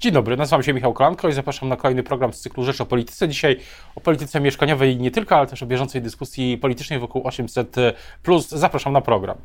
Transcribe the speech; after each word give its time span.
Dzień 0.00 0.12
dobry, 0.12 0.36
nazywam 0.36 0.62
się 0.62 0.72
Michał 0.72 0.92
Kolanko 0.92 1.28
i 1.28 1.32
zapraszam 1.32 1.68
na 1.68 1.76
kolejny 1.76 2.02
program 2.02 2.32
z 2.32 2.40
cyklu 2.40 2.64
Rzecz 2.64 2.80
o 2.80 2.86
Polityce. 2.86 3.28
Dzisiaj 3.28 3.56
o 3.94 4.00
polityce 4.00 4.40
mieszkaniowej 4.40 4.96
nie 4.96 5.10
tylko, 5.10 5.36
ale 5.36 5.46
też 5.46 5.62
o 5.62 5.66
bieżącej 5.66 6.02
dyskusji 6.02 6.58
politycznej 6.58 6.98
wokół 6.98 7.26
800. 7.26 7.76
Zapraszam 8.48 8.92
na 8.92 9.00
program. 9.00 9.38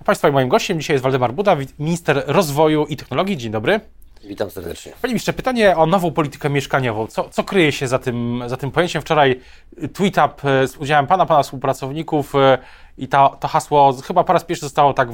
A 0.00 0.04
Państwa 0.04 0.28
i 0.28 0.32
moim 0.32 0.48
gościem 0.48 0.80
dzisiaj 0.80 0.94
jest 0.94 1.02
Waldemar 1.02 1.32
Buda, 1.32 1.56
minister 1.78 2.24
rozwoju 2.26 2.86
i 2.86 2.96
technologii. 2.96 3.36
Dzień 3.36 3.52
dobry. 3.52 3.80
Witam 4.24 4.50
serdecznie. 4.50 4.92
Panie 5.02 5.12
ministrze, 5.12 5.32
pytanie 5.32 5.76
o 5.76 5.86
nową 5.86 6.10
politykę 6.10 6.50
mieszkaniową. 6.50 7.06
Co, 7.06 7.28
co 7.28 7.44
kryje 7.44 7.72
się 7.72 7.88
za 7.88 7.98
tym, 7.98 8.42
za 8.46 8.56
tym 8.56 8.70
pojęciem? 8.70 9.02
Wczoraj 9.02 9.40
tweet-up 9.92 10.66
z 10.66 10.76
udziałem 10.76 11.06
pana, 11.06 11.26
pana 11.26 11.42
współpracowników 11.42 12.34
e, 12.34 12.58
i 12.98 13.08
to, 13.08 13.36
to 13.40 13.48
hasło 13.48 13.92
chyba 14.04 14.24
po 14.24 14.32
raz 14.32 14.44
pierwszy 14.44 14.66
zostało 14.66 14.94
tak 14.94 15.08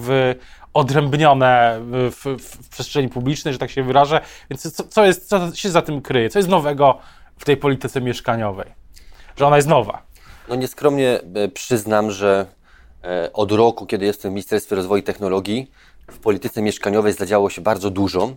odrębnione 0.72 1.80
w, 1.80 2.12
w, 2.12 2.43
w, 2.43 2.68
przestrzeni 2.68 3.09
publicznej, 3.09 3.54
że 3.54 3.59
tak 3.59 3.71
się 3.71 3.82
wyrażę. 3.82 4.21
Więc 4.50 4.72
co, 4.72 4.85
co, 4.85 5.04
jest, 5.04 5.29
co 5.29 5.54
się 5.54 5.71
za 5.71 5.82
tym 5.82 6.03
kryje? 6.03 6.31
Co 6.31 6.39
jest 6.39 6.48
nowego 6.48 6.98
w 7.39 7.45
tej 7.45 7.57
polityce 7.57 8.00
mieszkaniowej? 8.00 8.67
Że 9.36 9.46
ona 9.46 9.57
jest 9.57 9.68
nowa. 9.68 10.03
No 10.48 10.54
nieskromnie 10.54 11.21
e, 11.34 11.48
przyznam, 11.48 12.11
że 12.11 12.46
e, 13.04 13.31
od 13.32 13.53
roku, 13.53 13.86
kiedy 13.86 14.07
jestem 14.07 14.31
w 14.31 14.34
Ministerstwie 14.34 14.76
Rozwoju 14.76 15.00
i 15.00 15.04
Technologii, 15.04 15.71
w 16.11 16.18
polityce 16.18 16.62
mieszkaniowej 16.62 17.12
zadziało 17.12 17.50
się 17.50 17.61
bardzo 17.61 17.90
dużo. 17.90 18.36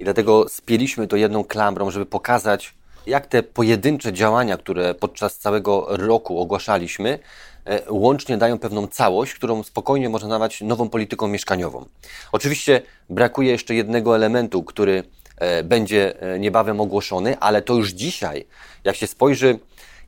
I 0.00 0.04
dlatego 0.04 0.48
spieliśmy 0.48 1.06
to 1.06 1.16
jedną 1.16 1.44
klamrą, 1.44 1.90
żeby 1.90 2.06
pokazać, 2.06 2.74
jak 3.06 3.26
te 3.26 3.42
pojedyncze 3.42 4.12
działania, 4.12 4.56
które 4.56 4.94
podczas 4.94 5.38
całego 5.38 5.86
roku 5.88 6.40
ogłaszaliśmy, 6.40 7.18
e, 7.64 7.92
łącznie 7.92 8.38
dają 8.38 8.58
pewną 8.58 8.86
całość, 8.86 9.34
którą 9.34 9.62
spokojnie 9.62 10.08
można 10.08 10.28
nazwać 10.28 10.60
nową 10.60 10.88
polityką 10.88 11.28
mieszkaniową. 11.28 11.84
Oczywiście 12.32 12.82
brakuje 13.10 13.50
jeszcze 13.50 13.74
jednego 13.74 14.16
elementu, 14.16 14.62
który 14.62 15.04
e, 15.36 15.62
będzie 15.62 16.20
e, 16.20 16.38
niebawem 16.38 16.80
ogłoszony, 16.80 17.38
ale 17.38 17.62
to 17.62 17.74
już 17.74 17.90
dzisiaj, 17.90 18.46
jak 18.84 18.96
się 18.96 19.06
spojrzy, 19.06 19.58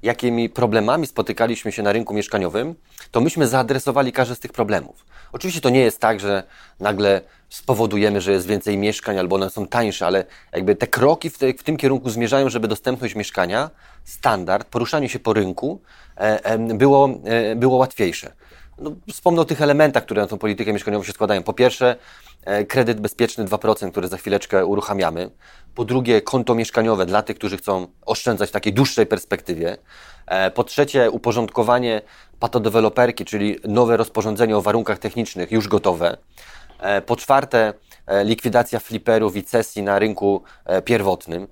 jakimi 0.02 0.48
problemami 0.48 1.06
spotykaliśmy 1.06 1.72
się 1.72 1.82
na 1.82 1.92
rynku 1.92 2.14
mieszkaniowym, 2.14 2.74
to 3.10 3.20
myśmy 3.20 3.46
zaadresowali 3.46 4.12
każdy 4.12 4.34
z 4.34 4.40
tych 4.40 4.52
problemów. 4.52 5.06
Oczywiście 5.32 5.60
to 5.60 5.70
nie 5.70 5.80
jest 5.80 6.00
tak, 6.00 6.20
że 6.20 6.42
nagle 6.80 7.20
spowodujemy, 7.54 8.20
że 8.20 8.32
jest 8.32 8.46
więcej 8.46 8.78
mieszkań 8.78 9.18
albo 9.18 9.36
one 9.36 9.50
są 9.50 9.66
tańsze, 9.66 10.06
ale 10.06 10.24
jakby 10.52 10.76
te 10.76 10.86
kroki 10.86 11.30
w, 11.30 11.38
te, 11.38 11.52
w 11.52 11.62
tym 11.62 11.76
kierunku 11.76 12.10
zmierzają, 12.10 12.48
żeby 12.48 12.68
dostępność 12.68 13.14
mieszkania, 13.14 13.70
standard, 14.04 14.68
poruszanie 14.68 15.08
się 15.08 15.18
po 15.18 15.32
rynku 15.32 15.80
e, 16.16 16.58
było, 16.58 17.08
e, 17.24 17.56
było 17.56 17.76
łatwiejsze. 17.76 18.32
No, 18.78 18.92
wspomnę 19.12 19.40
o 19.40 19.44
tych 19.44 19.62
elementach, 19.62 20.02
które 20.02 20.22
na 20.22 20.28
tą 20.28 20.38
politykę 20.38 20.72
mieszkaniową 20.72 21.04
się 21.04 21.12
składają. 21.12 21.42
Po 21.42 21.52
pierwsze, 21.52 21.96
e, 22.44 22.64
kredyt 22.64 23.00
bezpieczny 23.00 23.44
2%, 23.44 23.90
który 23.90 24.08
za 24.08 24.16
chwileczkę 24.16 24.66
uruchamiamy. 24.66 25.30
Po 25.74 25.84
drugie, 25.84 26.22
konto 26.22 26.54
mieszkaniowe 26.54 27.06
dla 27.06 27.22
tych, 27.22 27.36
którzy 27.36 27.56
chcą 27.56 27.86
oszczędzać 28.06 28.48
w 28.48 28.52
takiej 28.52 28.72
dłuższej 28.72 29.06
perspektywie. 29.06 29.76
Po 30.54 30.64
trzecie, 30.64 31.10
uporządkowanie 31.10 32.02
patodeweloperki, 32.40 33.24
czyli 33.24 33.56
nowe 33.64 33.96
rozporządzenie 33.96 34.56
o 34.56 34.62
warunkach 34.62 34.98
technicznych 34.98 35.52
już 35.52 35.68
gotowe. 35.68 36.16
E, 36.78 37.02
po 37.02 37.16
czwarte, 37.16 37.72
e, 38.06 38.24
likwidacja 38.24 38.80
fliperów 38.80 39.36
i 39.36 39.42
cesji 39.42 39.82
na 39.82 39.98
rynku 39.98 40.42
e, 40.64 40.82
pierwotnym. 40.82 41.48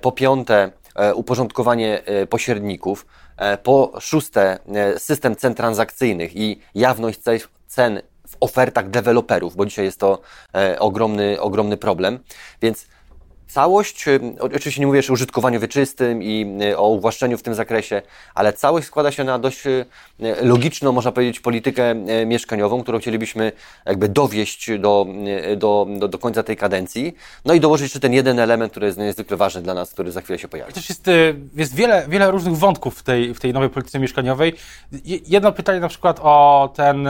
Po 0.00 0.12
piąte, 0.12 0.70
uporządkowanie 1.14 2.02
pośredników. 2.30 3.06
Po 3.62 3.92
szóste, 4.00 4.58
system 4.98 5.36
cen 5.36 5.54
transakcyjnych 5.54 6.36
i 6.36 6.60
jawność 6.74 7.20
cen 7.66 8.00
w 8.28 8.36
ofertach 8.40 8.90
deweloperów, 8.90 9.56
bo 9.56 9.66
dzisiaj 9.66 9.84
jest 9.84 10.00
to 10.00 10.20
ogromny, 10.78 11.40
ogromny 11.40 11.76
problem. 11.76 12.18
Więc 12.62 12.86
Całość, 13.46 14.08
y, 14.08 14.20
oczywiście 14.40 14.80
nie 14.80 14.86
mówię 14.86 15.00
o 15.10 15.12
użytkowaniu 15.12 15.60
wieczystym 15.60 16.22
i 16.22 16.56
y, 16.62 16.78
o 16.78 16.88
uwłaszczeniu 16.88 17.38
w 17.38 17.42
tym 17.42 17.54
zakresie, 17.54 18.02
ale 18.34 18.52
całość 18.52 18.86
składa 18.86 19.12
się 19.12 19.24
na 19.24 19.38
dość 19.38 19.66
y, 19.66 19.86
logiczną, 20.42 20.92
można 20.92 21.12
powiedzieć, 21.12 21.40
politykę 21.40 21.94
mieszkaniową, 22.26 22.82
którą 22.82 22.98
chcielibyśmy 22.98 23.52
jakby 23.86 24.08
dowieść 24.08 24.70
do, 24.78 25.06
do, 25.56 25.86
do, 25.98 26.08
do 26.08 26.18
końca 26.18 26.42
tej 26.42 26.56
kadencji. 26.56 27.14
No 27.44 27.54
i 27.54 27.60
dołożyć 27.60 27.84
jeszcze 27.84 28.00
ten 28.00 28.12
jeden 28.12 28.38
element, 28.38 28.70
który 28.72 28.86
jest 28.86 28.98
niezwykle 28.98 29.36
ważny 29.36 29.62
dla 29.62 29.74
nas, 29.74 29.90
który 29.90 30.12
za 30.12 30.20
chwilę 30.20 30.38
się 30.38 30.48
pojawi. 30.48 30.72
Też 30.72 30.88
jest, 30.88 31.10
jest 31.56 31.74
wiele, 31.74 32.06
wiele 32.08 32.30
różnych 32.30 32.56
wątków 32.56 32.98
w 32.98 33.02
tej, 33.02 33.34
w 33.34 33.40
tej 33.40 33.52
nowej 33.52 33.70
polityce 33.70 33.98
mieszkaniowej. 33.98 34.54
Jedno 35.04 35.52
pytanie 35.52 35.80
na 35.80 35.88
przykład 35.88 36.20
o 36.22 36.72
ten, 36.76 37.08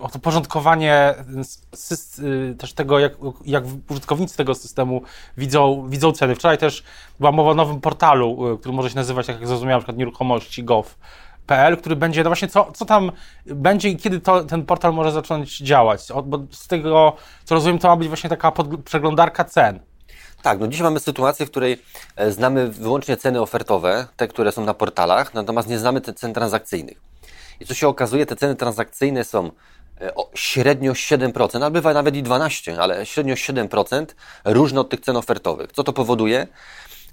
o 0.00 0.08
to 0.12 0.18
porządkowanie 0.18 1.14
też 2.58 2.72
tego, 2.72 2.98
jak, 2.98 3.12
jak 3.44 3.64
użytkownicy 3.90 4.36
tego 4.36 4.54
systemu 4.54 5.02
widzą 5.36 5.61
widzą, 5.68 5.88
widzą 5.88 6.12
ceny. 6.12 6.34
Wczoraj 6.34 6.58
też 6.58 6.84
była 7.20 7.32
mowa 7.32 7.50
o 7.50 7.54
nowym 7.54 7.80
portalu, 7.80 8.54
y, 8.54 8.58
który 8.58 8.74
może 8.74 8.90
się 8.90 8.96
nazywać, 8.96 9.28
jak 9.28 9.46
zrozumiałem, 9.46 9.78
na 9.78 9.80
przykład 9.80 9.96
nieruchomości 9.96 10.64
który 11.76 11.96
będzie, 11.96 12.24
no 12.24 12.30
właśnie, 12.30 12.48
co, 12.48 12.72
co 12.72 12.84
tam 12.84 13.12
będzie 13.46 13.88
i 13.88 13.96
kiedy 13.96 14.20
to, 14.20 14.44
ten 14.44 14.66
portal 14.66 14.92
może 14.92 15.12
zacząć 15.12 15.58
działać? 15.58 16.00
Bo 16.24 16.38
z 16.50 16.66
tego, 16.68 17.16
co 17.44 17.54
rozumiem, 17.54 17.78
to 17.78 17.88
ma 17.88 17.96
być 17.96 18.08
właśnie 18.08 18.30
taka 18.30 18.52
pod, 18.52 18.82
przeglądarka 18.84 19.44
cen. 19.44 19.80
Tak, 20.42 20.60
no 20.60 20.68
dzisiaj 20.68 20.84
mamy 20.84 21.00
sytuację, 21.00 21.46
w 21.46 21.50
której 21.50 21.82
e, 22.16 22.32
znamy 22.32 22.68
wyłącznie 22.68 23.16
ceny 23.16 23.40
ofertowe, 23.40 24.06
te, 24.16 24.28
które 24.28 24.52
są 24.52 24.64
na 24.64 24.74
portalach, 24.74 25.34
natomiast 25.34 25.68
nie 25.68 25.78
znamy 25.78 26.00
cen 26.00 26.34
transakcyjnych. 26.34 27.00
I 27.60 27.66
co 27.66 27.74
się 27.74 27.88
okazuje, 27.88 28.26
te 28.26 28.36
ceny 28.36 28.54
transakcyjne 28.54 29.24
są 29.24 29.50
średnio 30.34 30.92
7%, 30.92 31.64
a 31.64 31.70
bywa 31.70 31.92
nawet 31.94 32.16
i 32.16 32.22
12%, 32.22 32.76
ale 32.78 33.06
średnio 33.06 33.34
7% 33.34 34.06
różne 34.44 34.80
od 34.80 34.90
tych 34.90 35.00
cen 35.00 35.16
ofertowych. 35.16 35.72
Co 35.72 35.84
to 35.84 35.92
powoduje? 35.92 36.46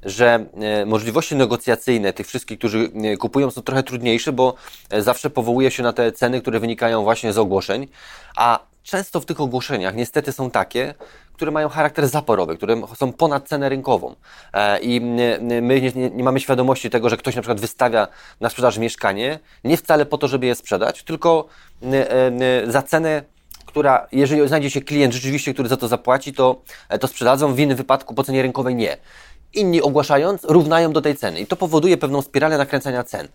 że 0.04 0.46
e, 0.62 0.86
możliwości 0.86 1.36
negocjacyjne 1.36 2.14
tych 2.14 2.28
wszystkich, 2.28 2.58
którzy 2.58 2.92
e, 3.04 3.18
kupują, 3.18 3.52
są 3.52 3.62
trochę 3.62 3.84
trudniejsze, 3.84 4.32
bo 4.32 4.54
zawsze 5.00 5.30
powołuje 5.30 5.72
się 5.72 5.84
na 5.84 5.94
te 5.94 6.12
ceny, 6.12 6.42
które 6.42 6.60
wynikają 6.60 7.04
właśnie 7.04 7.34
z 7.34 7.38
ogłoszeń, 7.38 7.88
a 8.38 8.60
często 8.84 9.20
w 9.20 9.26
tych 9.26 9.42
ogłoszeniach 9.42 9.96
niestety 9.96 10.32
są 10.32 10.52
takie, 10.52 10.94
które 11.34 11.52
mają 11.52 11.70
charakter 11.70 12.08
zaporowy, 12.08 12.58
które 12.58 12.82
są 12.96 13.14
ponad 13.14 13.48
cenę 13.48 13.70
rynkową. 13.70 14.16
I 14.82 15.02
my 15.02 15.92
nie, 15.96 16.10
nie, 16.10 16.24
mamy 16.24 16.40
świadomości 16.40 16.90
tego, 16.90 17.10
że 17.10 17.18
ktoś 17.18 17.36
na 17.36 17.42
przykład 17.42 17.60
wystawia 17.60 18.08
na 18.40 18.50
sprzedaż 18.50 18.78
mieszkanie, 18.78 19.40
nie 19.64 19.78
wcale 19.78 20.06
po 20.06 20.18
to, 20.18 20.28
żeby 20.28 20.46
je 20.46 20.56
sprzedać, 20.56 21.04
tylko 21.04 21.48
za 22.68 22.82
cenę 22.82 23.24
która, 23.70 24.08
jeżeli 24.12 24.48
znajdzie 24.48 24.70
się 24.70 24.82
klient 24.82 25.14
rzeczywiście, 25.14 25.54
który 25.54 25.70
za 25.70 25.78
to 25.78 25.88
zapłaci, 25.88 26.34
to, 26.34 26.62
e, 26.90 27.00
to 27.00 27.08
sprzedadzą, 27.08 27.54
w 27.54 27.60
innym 27.60 27.78
wypadku 27.78 28.14
po 28.14 28.24
cenie 28.24 28.42
rynkowej 28.42 28.76
nie. 28.76 28.98
Inni 29.54 29.82
ogłaszając, 29.82 30.44
równają 30.44 30.94
do 30.94 31.02
tej 31.02 31.16
ceny 31.16 31.40
i 31.40 31.46
to 31.46 31.56
powoduje 31.56 31.98
pewną 31.98 32.22
spiralę 32.22 32.58
nakręcania 32.58 33.04
cen. 33.04 33.28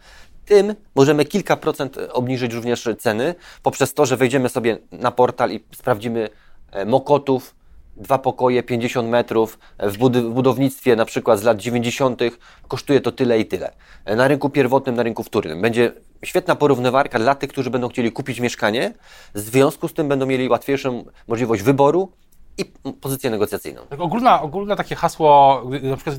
Tym 0.45 0.75
możemy 0.95 1.25
kilka 1.25 1.57
procent 1.57 1.99
obniżyć 2.13 2.53
również 2.53 2.89
ceny 2.99 3.35
poprzez 3.63 3.95
to, 3.95 4.07
że 4.07 4.17
wejdziemy 4.17 4.49
sobie 4.49 4.79
na 4.93 5.11
portal 5.11 5.51
i 5.51 5.65
sprawdzimy 5.75 6.29
e, 6.73 6.85
mokotów, 6.85 7.55
dwa 7.97 8.19
pokoje, 8.19 8.63
50 8.63 9.09
metrów, 9.09 9.59
w, 9.79 9.99
bud 9.99 10.17
w 10.17 10.31
budownictwie 10.31 10.97
na 10.97 11.05
przykład 11.05 11.41
z 11.41 11.43
lat 11.43 11.61
90. 11.61 12.21
kosztuje 12.69 13.01
to 13.01 13.13
tyle 13.13 13.39
i 13.39 13.47
tyle. 13.47 13.73
Na 14.17 14.29
rynku 14.29 14.51
pierwotnym, 14.51 14.95
na 14.97 15.03
rynku 15.03 15.23
wtórnym. 15.23 15.63
Będzie 15.63 15.93
świetna 16.25 16.57
porównywarka 16.57 17.19
dla 17.19 17.35
tych, 17.35 17.51
którzy 17.51 17.71
będą 17.71 17.89
chcieli 17.89 18.13
kupić 18.13 18.41
mieszkanie. 18.41 18.95
W 19.35 19.41
związku 19.41 19.89
z 19.89 19.95
tym 19.95 20.09
będą 20.09 20.27
mieli 20.27 20.49
łatwiejszą 20.49 21.05
możliwość 21.29 21.63
wyboru 21.63 22.13
i 22.59 22.65
pozycję 23.01 23.31
negocjacyjną. 23.31 23.83
Tak 23.91 24.01
ogólna, 24.01 24.43
ogólne 24.43 24.77
takie 24.77 24.95
hasło, 24.95 25.63
na 25.83 25.97
przykład 25.97 26.17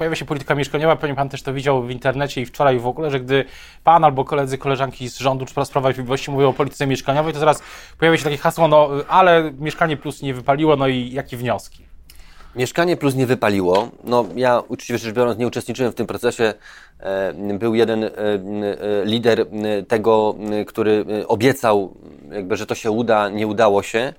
pojawia 0.00 0.16
się 0.16 0.24
polityka 0.24 0.54
mieszkaniowa, 0.54 0.96
pewnie 0.96 1.16
Pan 1.16 1.28
też 1.28 1.42
to 1.42 1.54
widział 1.54 1.82
w 1.82 1.90
internecie 1.90 2.40
i 2.40 2.46
wczoraj 2.46 2.78
w 2.78 2.86
ogóle, 2.86 3.10
że 3.10 3.20
gdy 3.20 3.44
Pan 3.84 4.04
albo 4.04 4.24
koledzy, 4.24 4.58
koleżanki 4.58 5.08
z 5.08 5.18
rządu 5.18 5.46
czy 5.46 5.64
Sprawiedliwości 5.64 6.30
mówią 6.30 6.48
o 6.48 6.52
polityce 6.52 6.86
mieszkaniowej, 6.86 7.32
to 7.32 7.38
zaraz 7.38 7.62
pojawia 7.98 8.18
się 8.18 8.24
takie 8.24 8.36
hasło, 8.36 8.68
no 8.68 8.88
ale 9.08 9.52
Mieszkanie 9.58 9.96
Plus 9.96 10.22
nie 10.22 10.34
wypaliło, 10.34 10.76
no 10.76 10.88
i 10.88 11.12
jakie 11.12 11.36
wnioski? 11.36 11.84
Mieszkanie 12.56 12.96
Plus 12.96 13.14
nie 13.14 13.26
wypaliło. 13.26 13.88
No, 14.04 14.24
ja 14.36 14.62
uczciwie 14.68 14.98
rzecz 14.98 15.14
biorąc 15.14 15.38
nie 15.38 15.46
uczestniczyłem 15.46 15.92
w 15.92 15.94
tym 15.94 16.06
procesie. 16.06 16.54
E, 17.00 17.34
był 17.58 17.74
jeden 17.74 18.04
e, 18.04 18.08
e, 18.08 18.40
lider 19.04 19.46
tego, 19.88 20.34
który 20.66 21.04
obiecał, 21.28 21.94
jakby, 22.32 22.56
że 22.56 22.66
to 22.66 22.74
się 22.74 22.90
uda, 22.90 23.28
nie 23.28 23.46
udało 23.46 23.82
się. 23.82 24.12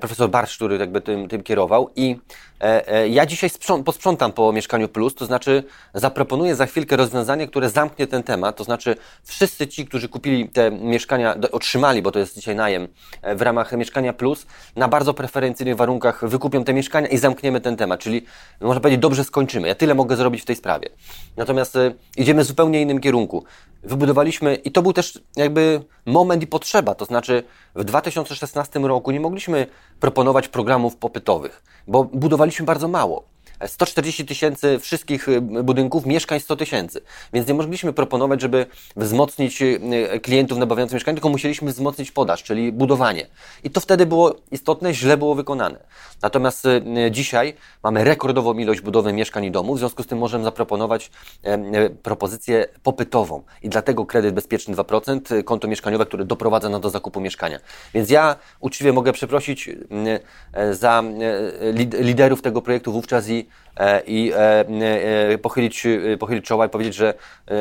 Profesor 0.00 0.30
Barsz, 0.30 0.56
który 0.56 0.78
jakby 0.78 1.00
tym, 1.00 1.28
tym 1.28 1.42
kierował 1.42 1.90
i 1.96 2.16
E, 2.62 2.88
e, 2.88 3.08
ja 3.08 3.26
dzisiaj 3.26 3.50
posprzątam 3.84 4.32
po 4.32 4.52
Mieszkaniu 4.52 4.88
Plus, 4.88 5.14
to 5.14 5.26
znaczy 5.26 5.64
zaproponuję 5.94 6.56
za 6.56 6.66
chwilkę 6.66 6.96
rozwiązanie, 6.96 7.48
które 7.48 7.70
zamknie 7.70 8.06
ten 8.06 8.22
temat, 8.22 8.56
to 8.56 8.64
znaczy 8.64 8.96
wszyscy 9.24 9.66
ci, 9.66 9.86
którzy 9.86 10.08
kupili 10.08 10.48
te 10.48 10.70
mieszkania, 10.70 11.36
otrzymali, 11.52 12.02
bo 12.02 12.12
to 12.12 12.18
jest 12.18 12.34
dzisiaj 12.34 12.56
najem, 12.56 12.88
e, 13.22 13.34
w 13.34 13.42
ramach 13.42 13.72
Mieszkania 13.72 14.12
Plus, 14.12 14.46
na 14.76 14.88
bardzo 14.88 15.14
preferencyjnych 15.14 15.76
warunkach 15.76 16.28
wykupią 16.28 16.64
te 16.64 16.74
mieszkania 16.74 17.08
i 17.08 17.18
zamkniemy 17.18 17.60
ten 17.60 17.76
temat, 17.76 18.00
czyli 18.00 18.24
można 18.60 18.80
powiedzieć, 18.80 19.00
dobrze 19.00 19.24
skończymy. 19.24 19.68
Ja 19.68 19.74
tyle 19.74 19.94
mogę 19.94 20.16
zrobić 20.16 20.42
w 20.42 20.44
tej 20.44 20.56
sprawie. 20.56 20.88
Natomiast 21.36 21.78
idziemy 22.16 22.44
w 22.44 22.46
zupełnie 22.46 22.82
innym 22.82 23.00
kierunku. 23.00 23.44
Wybudowaliśmy, 23.82 24.54
i 24.54 24.72
to 24.72 24.82
był 24.82 24.92
też 24.92 25.20
jakby 25.36 25.82
moment 26.06 26.42
i 26.42 26.46
potrzeba, 26.46 26.94
to 26.94 27.04
znaczy 27.04 27.42
w 27.74 27.84
2016 27.84 28.80
roku 28.80 28.91
nie 29.12 29.20
mogliśmy 29.20 29.66
proponować 30.00 30.48
programów 30.48 30.96
popytowych, 30.96 31.62
bo 31.88 32.04
budowaliśmy 32.04 32.66
bardzo 32.66 32.88
mało. 32.88 33.31
140 33.66 34.26
tysięcy 34.26 34.78
wszystkich 34.78 35.28
y, 35.28 35.40
budynków, 35.40 36.06
mieszkań 36.06 36.40
100 36.40 36.56
tysięcy. 36.56 37.00
Więc 37.32 37.48
nie 37.48 37.54
mogliśmy 37.54 37.92
proponować, 37.92 38.40
żeby 38.40 38.66
wzmocnić 38.96 39.62
y, 39.62 40.20
klientów 40.22 40.58
nabawiających 40.58 40.94
mieszkań, 40.94 41.14
tylko 41.14 41.28
musieliśmy 41.28 41.72
wzmocnić 41.72 42.10
podaż, 42.12 42.42
czyli 42.42 42.72
budowanie. 42.72 43.26
I 43.64 43.70
to 43.70 43.80
wtedy 43.80 44.06
było 44.06 44.34
istotne, 44.50 44.94
źle 44.94 45.16
było 45.16 45.34
wykonane. 45.34 45.78
Natomiast 46.22 46.64
y, 46.64 47.10
dzisiaj 47.10 47.54
mamy 47.82 48.04
rekordową 48.04 48.58
ilość 48.58 48.80
budowy 48.80 49.12
mieszkań 49.12 49.44
i 49.44 49.50
domów, 49.50 49.76
w 49.76 49.78
związku 49.78 50.02
z 50.02 50.06
tym 50.06 50.18
możemy 50.18 50.44
zaproponować 50.44 51.10
propozycję 52.02 52.66
popytową. 52.82 53.42
I 53.62 53.68
dlatego 53.68 54.06
kredyt 54.06 54.34
bezpieczny 54.34 54.74
2%, 54.74 55.44
konto 55.44 55.68
mieszkaniowe, 55.68 56.06
które 56.06 56.24
doprowadza 56.24 56.68
nas 56.68 56.80
do 56.80 56.90
zakupu 56.90 57.20
mieszkania. 57.20 57.58
Więc 57.94 58.10
ja 58.10 58.36
uczciwie 58.60 58.92
mogę 58.92 59.12
przeprosić 59.12 59.70
za 60.72 61.02
liderów 62.00 62.42
tego 62.42 62.62
projektu 62.62 62.92
wówczas 62.92 63.28
i 63.28 63.42
E, 63.42 63.51
i 64.06 64.32
e, 64.36 64.64
e, 65.32 65.38
pochylić, 65.38 65.86
pochylić 66.18 66.44
czoła 66.44 66.66
i 66.66 66.68
powiedzieć, 66.68 66.94
że 66.94 67.14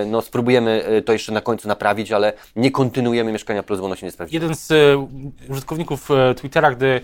no, 0.05 0.21
spróbujemy 0.21 1.01
to 1.05 1.13
jeszcze 1.13 1.31
na 1.31 1.41
końcu 1.41 1.67
naprawić, 1.67 2.11
ale 2.11 2.33
nie 2.55 2.71
kontynuujemy 2.71 3.31
Mieszkania 3.31 3.63
Plus, 3.63 3.79
bo 3.79 3.85
ono 3.85 3.95
się 3.95 4.05
nie 4.05 4.11
sprawdzi. 4.11 4.35
Jeden 4.35 4.55
z 4.55 4.73
użytkowników 5.49 6.09
Twittera, 6.35 6.71
gdy 6.71 7.01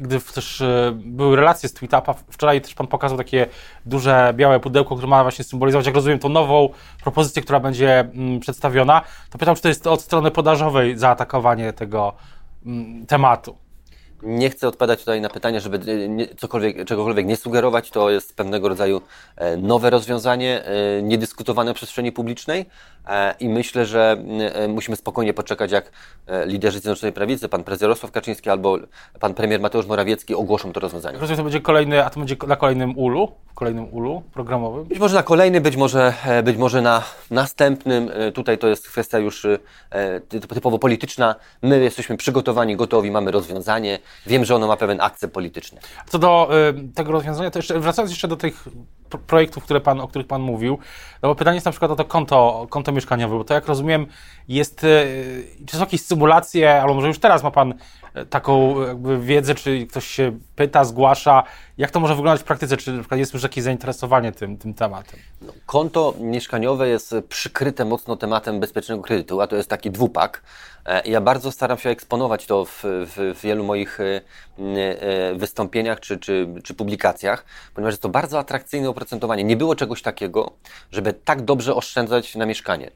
gdy 0.00 0.20
też 0.20 0.62
były 0.94 1.36
relacje 1.36 1.68
z 1.68 1.72
TweetUpa, 1.72 2.14
wczoraj 2.30 2.60
też 2.60 2.74
Pan 2.74 2.86
pokazał 2.86 3.18
takie 3.18 3.46
duże 3.86 4.32
białe 4.36 4.60
pudełko, 4.60 4.94
które 4.94 5.08
ma 5.08 5.22
właśnie 5.22 5.44
symbolizować, 5.44 5.86
jak 5.86 5.94
rozumiem, 5.94 6.18
tą 6.18 6.28
nową 6.28 6.68
propozycję, 7.02 7.42
która 7.42 7.60
będzie 7.60 8.00
mm, 8.00 8.40
przedstawiona, 8.40 9.02
to 9.30 9.38
pytam, 9.38 9.56
czy 9.56 9.62
to 9.62 9.68
jest 9.68 9.86
od 9.86 10.02
strony 10.02 10.30
podażowej 10.30 10.98
zaatakowanie 10.98 11.72
tego 11.72 12.12
mm, 12.66 13.06
tematu. 13.06 13.56
Nie 14.22 14.50
chcę 14.50 14.68
odpowiadać 14.68 15.00
tutaj 15.00 15.20
na 15.20 15.28
pytanie, 15.28 15.60
żeby 15.60 15.92
e, 15.92 16.08
nie, 16.08 16.26
cokolwiek, 16.26 16.84
czegokolwiek 16.84 17.26
nie 17.26 17.36
sugerować. 17.36 17.90
To 17.90 18.10
jest 18.10 18.36
pewnego 18.36 18.68
rodzaju 18.68 19.00
e, 19.36 19.56
nowe 19.56 19.90
rozwiązanie, 19.90 20.64
e, 20.64 21.02
niedyskutowane 21.02 21.72
w 21.72 21.76
przestrzeni 21.76 22.12
publicznej 22.12 22.66
i 23.40 23.48
myślę, 23.48 23.86
że 23.86 24.16
musimy 24.68 24.96
spokojnie 24.96 25.34
poczekać, 25.34 25.72
jak 25.72 25.90
liderzy 26.46 26.80
Zjednoczonej 26.80 27.12
Prawicy, 27.12 27.48
pan 27.48 27.64
prezes 27.64 27.82
Jarosław 27.82 28.12
Kaczyński 28.12 28.50
albo 28.50 28.78
pan 29.20 29.34
premier 29.34 29.60
Mateusz 29.60 29.86
Morawiecki 29.86 30.34
ogłoszą 30.34 30.72
to 30.72 30.80
rozwiązanie. 30.80 31.18
Rozumiem, 31.18 31.36
to 31.36 31.42
będzie 31.42 31.60
kolejny, 31.60 32.04
a 32.04 32.10
to 32.10 32.20
będzie 32.20 32.36
na 32.46 32.56
kolejnym 32.56 32.98
ulu? 32.98 33.32
kolejnym 33.54 33.94
ulu 33.94 34.22
programowym? 34.32 34.84
Być 34.84 34.98
może 34.98 35.14
na 35.14 35.22
kolejny, 35.22 35.60
być 35.60 35.76
może, 35.76 36.12
być 36.44 36.56
może 36.56 36.82
na 36.82 37.02
następnym. 37.30 38.10
Tutaj 38.34 38.58
to 38.58 38.68
jest 38.68 38.88
kwestia 38.88 39.18
już 39.18 39.46
typowo 40.54 40.78
polityczna. 40.78 41.34
My 41.62 41.80
jesteśmy 41.80 42.16
przygotowani, 42.16 42.76
gotowi, 42.76 43.10
mamy 43.10 43.30
rozwiązanie 43.30 43.98
wiem, 44.26 44.44
że 44.44 44.54
ono 44.54 44.66
ma 44.66 44.76
pewien 44.76 45.00
akcent 45.00 45.32
polityczny. 45.32 45.80
Co 46.06 46.18
do 46.18 46.50
y, 46.68 46.92
tego 46.94 47.12
rozwiązania, 47.12 47.50
to 47.50 47.58
jeszcze, 47.58 47.80
wracając 47.80 48.10
jeszcze 48.10 48.28
do 48.28 48.36
tych 48.36 48.68
projektów, 49.26 49.64
które 49.64 49.80
pan, 49.80 50.00
o 50.00 50.08
których 50.08 50.26
Pan 50.26 50.42
mówił, 50.42 50.78
no 51.22 51.28
bo 51.28 51.34
pytanie 51.34 51.54
jest 51.54 51.66
na 51.66 51.72
przykład 51.72 51.90
o 51.90 51.96
to 51.96 52.04
konto, 52.04 52.66
konto 52.70 52.92
mieszkaniowe, 52.92 53.38
bo 53.38 53.44
to 53.44 53.54
jak 53.54 53.66
rozumiem 53.66 54.06
jest, 54.48 54.84
y, 54.84 55.46
czy 55.66 55.76
są 55.76 55.80
jakieś 55.80 56.02
symulacje, 56.02 56.82
albo 56.82 56.94
może 56.94 57.08
już 57.08 57.18
teraz 57.18 57.42
ma 57.42 57.50
Pan 57.50 57.74
y, 58.16 58.26
taką 58.26 58.74
wiedzę, 59.20 59.54
czy 59.54 59.86
ktoś 59.86 60.06
się 60.06 60.38
pyta, 60.56 60.84
zgłasza, 60.84 61.42
jak 61.78 61.90
to 61.90 62.00
może 62.00 62.14
wyglądać 62.14 62.40
w 62.40 62.44
praktyce, 62.44 62.76
czy 62.76 62.92
na 62.92 63.00
przykład 63.00 63.20
jest 63.20 63.34
już 63.34 63.42
jakieś 63.42 63.64
zainteresowanie 63.64 64.32
tym, 64.32 64.56
tym 64.58 64.74
tematem? 64.74 65.20
No, 65.42 65.52
konto 65.66 66.14
mieszkaniowe 66.20 66.88
jest 66.88 67.14
przykryte 67.28 67.84
mocno 67.84 68.16
tematem 68.16 68.60
bezpiecznego 68.60 69.02
kredytu, 69.02 69.40
a 69.40 69.46
to 69.46 69.56
jest 69.56 69.70
taki 69.70 69.90
dwupak, 69.90 70.42
E, 70.86 71.02
ja 71.04 71.20
bardzo 71.20 71.52
staram 71.52 71.78
się 71.78 71.90
eksponować 71.90 72.46
to 72.46 72.64
w, 72.64 72.82
w, 72.82 73.34
w 73.38 73.40
wielu 73.42 73.64
moich 73.64 74.00
e, 74.00 74.20
e, 74.60 75.34
wystąpieniach 75.34 76.00
czy, 76.00 76.18
czy, 76.18 76.48
czy 76.64 76.74
publikacjach, 76.74 77.44
ponieważ 77.74 77.92
jest 77.92 78.02
to 78.02 78.08
bardzo 78.08 78.38
atrakcyjne 78.38 78.88
oprocentowanie. 78.88 79.44
Nie 79.44 79.56
było 79.56 79.74
czegoś 79.74 80.02
takiego, 80.02 80.52
żeby 80.92 81.12
tak 81.12 81.42
dobrze 81.42 81.74
oszczędzać 81.74 82.34
na 82.34 82.46
mieszkanie. 82.46 82.90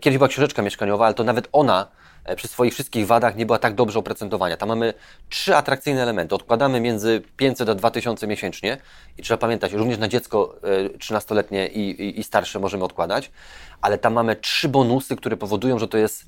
Kiedyś 0.00 0.18
była 0.18 0.28
książeczka 0.28 0.62
mieszkaniowa, 0.62 1.04
ale 1.06 1.14
to 1.14 1.24
nawet 1.24 1.48
ona 1.52 1.86
przy 2.36 2.48
swoich 2.48 2.72
wszystkich 2.72 3.06
wadach 3.06 3.36
nie 3.36 3.46
była 3.46 3.58
tak 3.58 3.74
dobrze 3.74 3.98
oprocentowania. 3.98 4.56
Tam 4.56 4.68
mamy 4.68 4.94
trzy 5.28 5.56
atrakcyjne 5.56 6.02
elementy. 6.02 6.34
Odkładamy 6.34 6.80
między 6.80 7.22
500 7.36 7.68
a 7.68 7.74
2000 7.74 8.26
miesięcznie 8.26 8.76
i 9.18 9.22
trzeba 9.22 9.38
pamiętać, 9.38 9.72
również 9.72 9.98
na 9.98 10.08
dziecko 10.08 10.54
13-letnie 10.98 11.68
i, 11.68 11.90
i, 11.90 12.20
i 12.20 12.24
starsze 12.24 12.58
możemy 12.58 12.84
odkładać, 12.84 13.30
ale 13.80 13.98
tam 13.98 14.12
mamy 14.12 14.36
trzy 14.36 14.68
bonusy, 14.68 15.16
które 15.16 15.36
powodują, 15.36 15.78
że 15.78 15.88
to 15.88 15.98
jest 15.98 16.26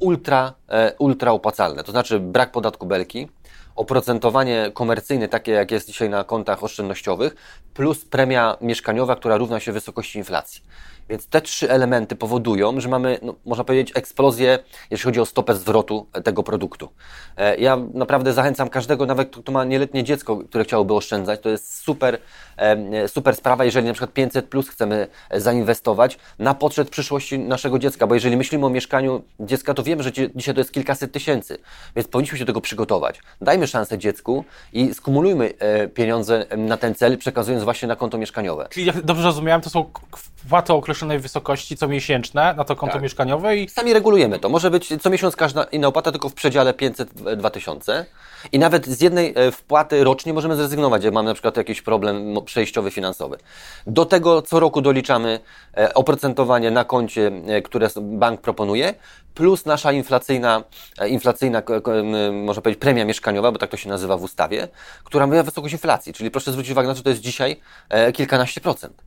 ultra, 0.00 0.54
e, 0.68 0.94
ultra 0.98 1.32
opłacalne. 1.32 1.84
To 1.84 1.92
znaczy 1.92 2.20
brak 2.20 2.52
podatku 2.52 2.86
belki, 2.86 3.28
oprocentowanie 3.76 4.70
komercyjne, 4.74 5.28
takie 5.28 5.52
jak 5.52 5.70
jest 5.70 5.86
dzisiaj 5.86 6.10
na 6.10 6.24
kontach 6.24 6.64
oszczędnościowych, 6.64 7.36
plus 7.74 8.04
premia 8.04 8.56
mieszkaniowa, 8.60 9.16
która 9.16 9.36
równa 9.36 9.60
się 9.60 9.72
wysokości 9.72 10.18
inflacji. 10.18 10.62
Więc 11.10 11.26
te 11.26 11.40
trzy 11.40 11.70
elementy 11.70 12.16
powodują, 12.16 12.80
że 12.80 12.88
mamy, 12.88 13.18
no, 13.22 13.34
można 13.44 13.64
powiedzieć, 13.64 13.92
eksplozję, 13.96 14.58
jeśli 14.90 15.04
chodzi 15.04 15.20
o 15.20 15.26
stopę 15.26 15.54
zwrotu 15.54 16.06
tego 16.24 16.42
produktu. 16.42 16.88
E, 17.36 17.56
ja 17.56 17.78
naprawdę 17.94 18.32
zachęcam 18.32 18.68
każdego, 18.68 19.06
nawet 19.06 19.36
kto 19.36 19.52
ma 19.52 19.64
nieletnie 19.64 20.04
dziecko, 20.04 20.36
które 20.36 20.64
chciałoby 20.64 20.94
oszczędzać, 20.94 21.40
to 21.40 21.48
jest 21.48 21.76
super, 21.84 22.18
e, 22.56 23.08
super 23.08 23.36
sprawa, 23.36 23.64
jeżeli 23.64 23.86
na 23.86 23.92
przykład 23.92 24.12
500 24.12 24.46
plus 24.46 24.68
chcemy 24.68 25.06
zainwestować 25.34 26.18
na 26.38 26.54
potrzeb 26.54 26.90
przyszłości 26.90 27.38
naszego 27.38 27.78
dziecka, 27.78 28.06
bo 28.06 28.14
jeżeli 28.14 28.36
myślimy 28.36 28.66
o 28.66 28.70
mieszkaniu 28.70 29.22
dziecka, 29.40 29.74
to 29.74 29.82
wiemy, 29.82 30.02
że 30.02 30.12
dzisiaj 30.12 30.54
to 30.54 30.60
jest 30.60 30.72
kilkaset 30.72 31.12
tysięcy, 31.12 31.58
więc 31.96 32.08
powinniśmy 32.08 32.38
się 32.38 32.44
do 32.44 32.52
tego 32.52 32.60
przygotować. 32.60 33.20
Dajmy 33.40 33.66
szansę 33.66 33.98
dziecku 33.98 34.44
i 34.72 34.94
skumulujmy 34.94 35.52
e, 35.58 35.88
pieniądze 35.88 36.46
na 36.56 36.76
ten 36.76 36.94
cel, 36.94 37.18
przekazując 37.18 37.64
właśnie 37.64 37.88
na 37.88 37.96
konto 37.96 38.18
mieszkaniowe. 38.18 38.68
Czyli 38.70 38.86
jak 38.86 39.02
dobrze 39.02 39.24
rozumiałem, 39.24 39.60
to 39.60 39.70
są 39.70 39.90
wpłaty 40.16 40.72
określone 40.72 40.99
określonej 41.00 41.18
wysokości 41.18 41.76
co 41.76 41.88
miesięczne 41.88 42.54
na 42.54 42.64
to 42.64 42.76
konto 42.76 42.92
tak. 42.92 43.02
mieszkaniowe 43.02 43.56
i... 43.56 43.68
Sami 43.68 43.92
regulujemy 43.92 44.38
to. 44.38 44.48
Może 44.48 44.70
być 44.70 44.88
co 45.02 45.10
miesiąc 45.10 45.36
każda 45.36 45.64
inna 45.64 45.88
opłata, 45.88 46.12
tylko 46.12 46.28
w 46.28 46.34
przedziale 46.34 46.72
500-2000 46.72 48.04
i 48.52 48.58
nawet 48.58 48.86
z 48.86 49.00
jednej 49.00 49.32
e, 49.36 49.52
wpłaty 49.52 50.04
rocznie 50.04 50.34
możemy 50.34 50.56
zrezygnować, 50.56 51.04
jak 51.04 51.14
mamy 51.14 51.28
na 51.28 51.34
przykład 51.34 51.56
jakiś 51.56 51.82
problem 51.82 52.36
przejściowy 52.44 52.90
finansowy. 52.90 53.38
Do 53.86 54.04
tego 54.04 54.42
co 54.42 54.60
roku 54.60 54.80
doliczamy 54.80 55.40
e, 55.76 55.94
oprocentowanie 55.94 56.70
na 56.70 56.84
koncie, 56.84 57.30
e, 57.46 57.62
które 57.62 57.88
bank 58.00 58.40
proponuje, 58.40 58.94
plus 59.34 59.66
nasza 59.66 59.92
inflacyjna, 59.92 60.64
inflacyjna, 61.08 61.62
można 62.32 62.62
powiedzieć, 62.62 62.80
premia 62.80 63.04
mieszkaniowa, 63.04 63.52
bo 63.52 63.58
tak 63.58 63.70
to 63.70 63.76
się 63.76 63.88
nazywa 63.88 64.16
w 64.16 64.22
ustawie, 64.22 64.68
która 65.04 65.26
ma 65.26 65.42
wysokość 65.42 65.72
inflacji. 65.72 66.12
Czyli 66.12 66.30
proszę 66.30 66.52
zwrócić 66.52 66.72
uwagę 66.72 66.88
na 66.88 66.94
to, 66.94 66.98
że 66.98 67.02
to 67.02 67.10
jest 67.10 67.22
dzisiaj 67.22 67.60
kilkanaście 68.12 68.60
procent. 68.60 69.02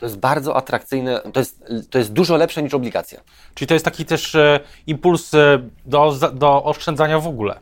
To 0.00 0.06
jest 0.06 0.18
bardzo 0.18 0.56
atrakcyjne, 0.56 1.20
to 1.32 1.40
jest, 1.40 1.64
to 1.90 1.98
jest 1.98 2.12
dużo 2.12 2.36
lepsze 2.36 2.62
niż 2.62 2.74
obligacja. 2.74 3.20
Czyli 3.54 3.68
to 3.68 3.74
jest 3.74 3.84
taki 3.84 4.04
też 4.04 4.34
e, 4.34 4.60
impuls 4.86 5.34
e, 5.34 5.58
do, 5.86 6.18
do 6.32 6.64
oszczędzania 6.64 7.18
w 7.18 7.26
ogóle. 7.26 7.60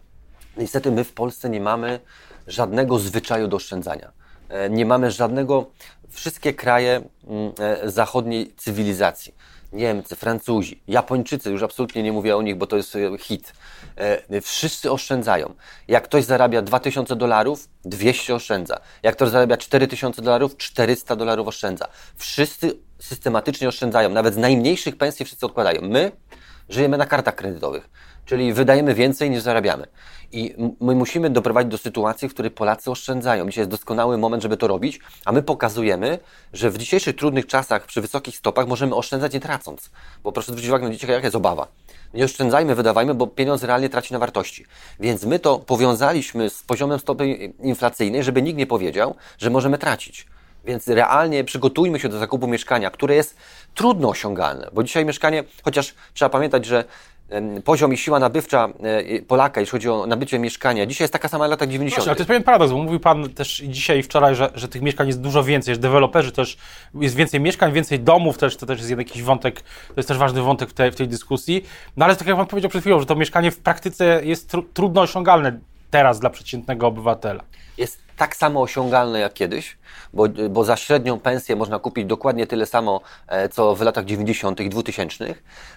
Niestety 0.56 0.90
my 0.90 1.04
w 1.04 1.12
Polsce 1.12 1.50
nie 1.50 1.60
mamy 1.60 2.00
żadnego 2.46 2.98
zwyczaju 2.98 3.48
do 3.48 3.56
oszczędzania. 3.56 4.12
E, 4.48 4.70
nie 4.70 4.86
mamy 4.86 5.10
żadnego, 5.10 5.66
wszystkie 6.10 6.54
kraje 6.54 7.02
mm, 7.26 7.52
zachodniej 7.84 8.54
cywilizacji 8.56 9.34
Niemcy, 9.76 10.16
Francuzi, 10.16 10.82
Japończycy, 10.88 11.50
już 11.50 11.62
absolutnie 11.62 12.02
nie 12.02 12.12
mówię 12.12 12.36
o 12.36 12.42
nich, 12.42 12.56
bo 12.56 12.66
to 12.66 12.76
jest 12.76 12.96
e, 12.96 13.18
hit. 13.18 13.52
E, 13.96 14.40
wszyscy 14.40 14.92
oszczędzają. 14.92 15.54
Jak 15.88 16.04
ktoś 16.04 16.24
zarabia 16.24 16.62
2000 16.62 17.16
dolarów, 17.16 17.68
200 17.84 18.34
oszczędza. 18.34 18.80
Jak 19.02 19.16
ktoś 19.16 19.28
zarabia 19.28 19.56
4000 19.56 20.22
dolarów, 20.22 20.56
400 20.56 21.16
dolarów 21.16 21.48
oszczędza. 21.48 21.88
Wszyscy 22.16 22.78
systematycznie 22.98 23.68
oszczędzają. 23.68 24.10
Nawet 24.10 24.34
z 24.34 24.36
najmniejszych 24.36 24.96
pensji 24.96 25.24
wszyscy 25.24 25.46
odkładają. 25.46 25.80
My 25.82 26.12
żyjemy 26.68 26.98
na 26.98 27.06
kartach 27.06 27.34
kredytowych, 27.34 27.88
czyli 28.26 28.52
wydajemy 28.52 28.94
więcej 28.94 29.30
niż 29.30 29.42
zarabiamy. 29.42 29.86
I 30.32 30.54
my 30.80 30.94
musimy 30.94 31.30
doprowadzić 31.30 31.70
do 31.70 31.78
sytuacji, 31.78 32.28
w 32.28 32.34
której 32.34 32.50
Polacy 32.50 32.90
oszczędzają. 32.90 33.46
Dzisiaj 33.46 33.62
jest 33.62 33.70
doskonały 33.70 34.18
moment, 34.18 34.42
żeby 34.42 34.56
to 34.56 34.66
robić, 34.66 35.00
a 35.24 35.32
my 35.32 35.42
pokazujemy, 35.42 36.18
że 36.52 36.70
w 36.70 36.78
dzisiejszych 36.78 37.16
trudnych 37.16 37.46
czasach, 37.46 37.86
przy 37.86 38.00
wysokich 38.00 38.36
stopach, 38.36 38.66
możemy 38.66 38.94
oszczędzać 38.94 39.32
nie 39.32 39.40
tracąc. 39.40 39.90
Bo 40.24 40.32
proszę 40.32 40.46
zwrócić 40.52 40.68
uwagę 40.68 40.88
na 40.88 40.94
dzisiaj, 40.94 41.10
jaka 41.10 41.26
jest 41.26 41.36
obawa. 41.36 41.68
Nie 42.14 42.24
oszczędzajmy, 42.24 42.74
wydawajmy, 42.74 43.14
bo 43.14 43.26
pieniądz 43.26 43.62
realnie 43.62 43.88
traci 43.88 44.12
na 44.12 44.18
wartości. 44.18 44.64
Więc 45.00 45.24
my 45.24 45.38
to 45.38 45.58
powiązaliśmy 45.58 46.50
z 46.50 46.62
poziomem 46.62 46.98
stopy 46.98 47.26
inflacyjnej, 47.62 48.24
żeby 48.24 48.42
nikt 48.42 48.58
nie 48.58 48.66
powiedział, 48.66 49.14
że 49.38 49.50
możemy 49.50 49.78
tracić. 49.78 50.26
Więc 50.64 50.88
realnie 50.88 51.44
przygotujmy 51.44 52.00
się 52.00 52.08
do 52.08 52.18
zakupu 52.18 52.46
mieszkania, 52.46 52.90
które 52.90 53.14
jest 53.14 53.36
trudno 53.74 54.08
osiągalne, 54.08 54.70
bo 54.72 54.82
dzisiaj 54.82 55.04
mieszkanie, 55.04 55.44
chociaż 55.62 55.94
trzeba 56.14 56.28
pamiętać, 56.28 56.64
że 56.66 56.84
poziom 57.64 57.92
i 57.92 57.96
siła 57.96 58.18
nabywcza 58.18 58.68
e, 58.82 59.22
Polaka, 59.22 59.60
jeśli 59.60 59.70
chodzi 59.70 59.88
o 59.88 60.06
nabycie 60.06 60.38
mieszkania, 60.38 60.86
dzisiaj 60.86 61.04
jest 61.04 61.12
taka 61.12 61.28
sama 61.28 61.46
lata 61.46 61.66
90. 61.66 61.96
Właśnie, 61.96 62.10
ale 62.10 62.16
to 62.16 62.20
jest 62.20 62.28
pewien 62.28 62.42
paradoks, 62.42 62.72
bo 62.72 62.78
mówił 62.78 63.00
Pan 63.00 63.30
też 63.30 63.56
dzisiaj 63.56 63.98
i 63.98 64.02
wczoraj, 64.02 64.34
że, 64.34 64.50
że 64.54 64.68
tych 64.68 64.82
mieszkań 64.82 65.06
jest 65.06 65.20
dużo 65.20 65.44
więcej, 65.44 65.74
że 65.74 65.80
deweloperzy 65.80 66.32
też, 66.32 66.56
jest 66.94 67.16
więcej 67.16 67.40
mieszkań, 67.40 67.72
więcej 67.72 68.00
domów 68.00 68.38
też, 68.38 68.56
to 68.56 68.66
też 68.66 68.78
jest 68.78 68.90
jakiś 68.90 69.22
wątek, 69.22 69.60
to 69.60 69.94
jest 69.96 70.08
też 70.08 70.18
ważny 70.18 70.42
wątek 70.42 70.70
w 70.70 70.72
tej, 70.72 70.92
w 70.92 70.96
tej 70.96 71.08
dyskusji. 71.08 71.64
No 71.96 72.04
ale 72.04 72.16
tak 72.16 72.28
jak 72.28 72.36
Pan 72.36 72.46
powiedział 72.46 72.68
przed 72.68 72.82
chwilą, 72.82 73.00
że 73.00 73.06
to 73.06 73.16
mieszkanie 73.16 73.50
w 73.50 73.58
praktyce 73.58 74.20
jest 74.24 74.50
tr 74.50 74.62
trudno 74.74 75.00
osiągalne 75.00 75.58
teraz 75.90 76.20
dla 76.20 76.30
przeciętnego 76.30 76.86
obywatela? 76.86 77.42
Jest 77.78 78.05
tak 78.16 78.36
samo 78.36 78.62
osiągalne 78.62 79.20
jak 79.20 79.34
kiedyś, 79.34 79.78
bo, 80.12 80.28
bo 80.50 80.64
za 80.64 80.76
średnią 80.76 81.20
pensję 81.20 81.56
można 81.56 81.78
kupić 81.78 82.06
dokładnie 82.06 82.46
tyle 82.46 82.66
samo, 82.66 83.00
e, 83.28 83.48
co 83.48 83.74
w 83.74 83.80
latach 83.80 84.04
90., 84.04 84.68
2000. 84.68 85.34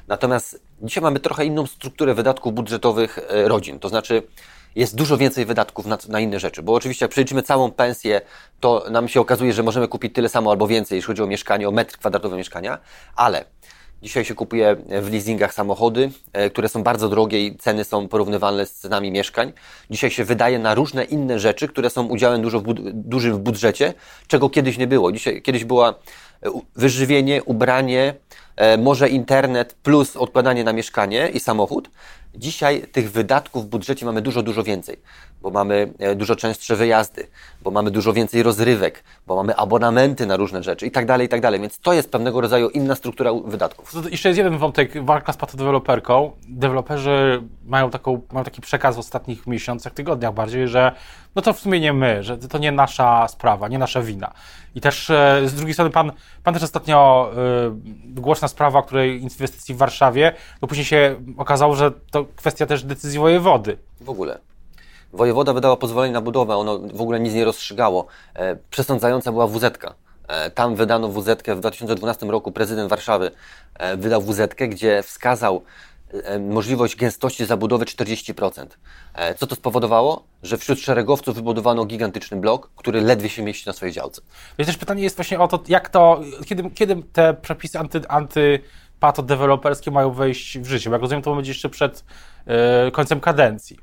Natomiast 0.08 0.62
dzisiaj 0.82 1.04
mamy 1.04 1.20
trochę 1.20 1.46
inną 1.46 1.68
strukturę 1.68 2.14
wydatków 2.14 2.54
budżetowych 2.54 3.20
e, 3.30 3.48
rodzin. 3.48 3.80
To 3.80 3.90
znaczy, 3.90 4.24
jest 4.76 4.96
dużo 4.96 5.18
więcej 5.18 5.46
wydatków 5.46 5.86
na, 5.86 5.98
na, 6.10 6.20
inne 6.20 6.40
rzeczy, 6.40 6.64
bo 6.64 6.74
oczywiście 6.74 7.06
jak 7.06 7.12
przeliczymy 7.12 7.44
całą 7.44 7.72
pensję, 7.72 8.22
to 8.60 8.86
nam 8.92 9.08
się 9.08 9.22
okazuje, 9.22 9.54
że 9.54 9.64
możemy 9.64 9.88
kupić 9.88 10.16
tyle 10.16 10.30
samo 10.30 10.52
albo 10.52 10.68
więcej, 10.68 10.96
jeśli 10.96 11.08
chodzi 11.08 11.24
o 11.24 11.28
mieszkanie, 11.28 11.70
o 11.70 11.72
metr 11.72 11.98
kwadratowy 11.98 12.38
mieszkania, 12.38 12.78
ale 13.16 13.46
Dzisiaj 14.02 14.26
się 14.26 14.36
kupuje 14.36 14.76
w 15.02 15.12
leasingach 15.12 15.54
samochody, 15.54 16.12
e, 16.34 16.50
które 16.50 16.70
są 16.70 16.84
bardzo 16.84 17.10
drogie 17.10 17.46
i 17.46 17.58
ceny 17.58 17.84
są 17.84 18.08
porównywalne 18.08 18.66
z 18.66 18.74
cenami 18.74 19.12
mieszkań. 19.12 19.54
Dzisiaj 19.90 20.12
się 20.12 20.24
wydaje 20.24 20.60
na 20.60 20.76
różne 20.76 21.04
inne 21.04 21.40
rzeczy, 21.40 21.68
które 21.68 21.90
są 21.90 22.08
udziałem 22.08 22.42
dużo 22.42 22.60
w 22.60 22.64
dużym 22.94 23.34
w 23.34 23.40
budżecie, 23.40 23.94
czego 24.28 24.50
kiedyś 24.50 24.78
nie 24.78 24.88
było. 24.88 25.12
Dzisiaj, 25.12 25.42
kiedyś 25.42 25.66
była 25.66 25.90
e, 25.90 25.96
wyżywienie, 26.76 27.44
ubranie, 27.44 28.14
e, 28.56 28.78
może 28.78 29.10
internet 29.10 29.74
plus 29.74 30.16
odkładanie 30.16 30.64
na 30.64 30.74
mieszkanie 30.74 31.30
i 31.34 31.40
samochód. 31.40 31.90
Dzisiaj 32.36 32.82
tych 32.82 33.12
wydatków 33.12 33.66
w 33.66 33.68
budżecie 33.68 34.06
mamy 34.06 34.22
dużo, 34.22 34.44
dużo 34.44 34.64
więcej, 34.64 34.98
bo 35.42 35.50
mamy 35.50 35.94
e, 36.00 36.16
dużo 36.16 36.36
częstsze 36.36 36.76
wyjazdy, 36.76 37.28
bo 37.62 37.72
mamy 37.72 37.92
dużo 37.92 38.14
więcej 38.14 38.44
rozrywek, 38.44 39.04
bo 39.28 39.36
mamy 39.36 39.56
abonamenty 39.56 40.26
na 40.26 40.38
różne 40.38 40.64
rzeczy 40.64 40.86
i 40.86 40.92
tak 40.92 41.06
dalej, 41.06 41.28
i 41.28 41.30
tak 41.30 41.42
dalej. 41.42 41.60
Więc 41.60 41.80
to 41.80 41.94
jest 41.94 42.12
pewnego 42.12 42.42
rodzaju 42.42 42.70
inna 42.70 42.96
struktura 42.96 43.32
wydatków. 43.46 43.94
To 43.94 44.10
jeszcze 44.10 44.30
jest 44.30 44.38
jeden 44.38 44.58
wątek, 44.58 45.06
walka 45.06 45.34
z 45.34 45.38
patodeweloperką. 45.38 46.32
Deweloperzy 46.48 47.44
mają, 47.66 47.90
taką, 47.90 48.22
mają 48.32 48.44
taki 48.44 48.62
przekaz 48.62 48.96
w 48.96 49.00
ostatnich 49.00 49.48
miesiącach, 49.48 49.94
tygodniach 49.94 50.34
bardziej, 50.34 50.68
że 50.68 50.92
no 51.36 51.42
to 51.42 51.54
w 51.54 51.60
sumie 51.60 51.80
nie 51.80 51.94
my, 51.94 52.24
że 52.24 52.38
to 52.38 52.58
nie 52.58 52.72
nasza 52.72 53.28
sprawa, 53.28 53.68
nie 53.68 53.78
nasza 53.78 54.02
wina. 54.02 54.32
I 54.76 54.82
też 54.82 55.10
e, 55.10 55.42
z 55.46 55.54
drugiej 55.54 55.74
strony 55.74 55.92
pan, 55.92 56.12
pan 56.44 56.54
też 56.54 56.64
ostatnio 56.64 57.32
y, 58.16 58.22
głośna 58.22 58.48
sprawa, 58.48 58.82
której 58.82 59.22
inwestycji 59.22 59.76
w 59.76 59.78
Warszawie, 59.78 60.34
bo 60.62 60.68
później 60.68 60.86
się 60.86 61.16
okazało, 61.38 61.76
że 61.76 61.92
to 62.12 62.26
kwestia 62.36 62.66
też 62.66 62.84
decyzji 62.84 63.20
wojewody. 63.20 63.78
W 64.02 64.10
ogóle. 64.10 64.49
Wojewoda 65.14 65.54
wydała 65.54 65.78
pozwolenie 65.78 66.14
na 66.14 66.22
budowę, 66.22 66.56
ono 66.56 66.80
w 66.80 67.02
ogóle 67.02 67.20
nic 67.20 67.34
nie 67.34 67.46
rozstrzygało. 67.46 68.08
E, 68.34 68.56
przesądzająca 68.56 69.32
była 69.32 69.48
WZ. 69.48 69.78
E, 70.28 70.52
tam 70.52 70.76
wydano 70.76 71.10
WZ 71.10 71.44
w 71.48 71.60
2012 71.60 72.26
roku. 72.26 72.52
Prezydent 72.52 72.90
Warszawy 72.90 73.32
e, 73.76 73.98
wydał 73.98 74.22
WZ, 74.22 74.56
gdzie 74.70 75.04
wskazał 75.04 75.62
możliwość 76.40 76.96
gęstości 76.96 77.46
zabudowy 77.46 77.86
40%. 77.86 78.66
E, 79.14 79.36
co 79.36 79.48
to 79.48 79.56
spowodowało? 79.56 80.24
Że 80.44 80.58
wśród 80.58 80.80
szeregowców 80.80 81.36
wybudowano 81.36 81.86
gigantyczny 81.86 82.38
blok, 82.38 82.70
który 82.76 83.02
ledwie 83.02 83.30
się 83.30 83.44
mieści 83.44 83.68
na 83.68 83.74
swojej 83.74 83.94
działce. 83.94 84.22
Więc 84.58 84.68
też 84.68 84.78
pytanie 84.78 85.04
jest 85.04 85.16
właśnie 85.16 85.40
o 85.40 85.48
to, 85.48 85.64
jak 85.68 85.90
to, 85.90 86.22
kiedy, 86.46 86.70
kiedy 86.70 87.04
te 87.14 87.34
przepisy 87.34 87.80
anty, 87.80 88.02
anty 88.08 88.60
pato 89.00 89.24
deweloperskie 89.24 89.92
mają 89.92 90.12
wejść 90.12 90.60
w 90.60 90.66
życie. 90.66 90.90
Bo 90.90 90.96
jak 90.96 91.02
rozumiem, 91.02 91.22
to 91.22 91.36
będzie 91.36 91.52
jeszcze 91.52 91.70
przed 91.70 92.04
końcem 92.92 93.20
kadencji. 93.20 93.80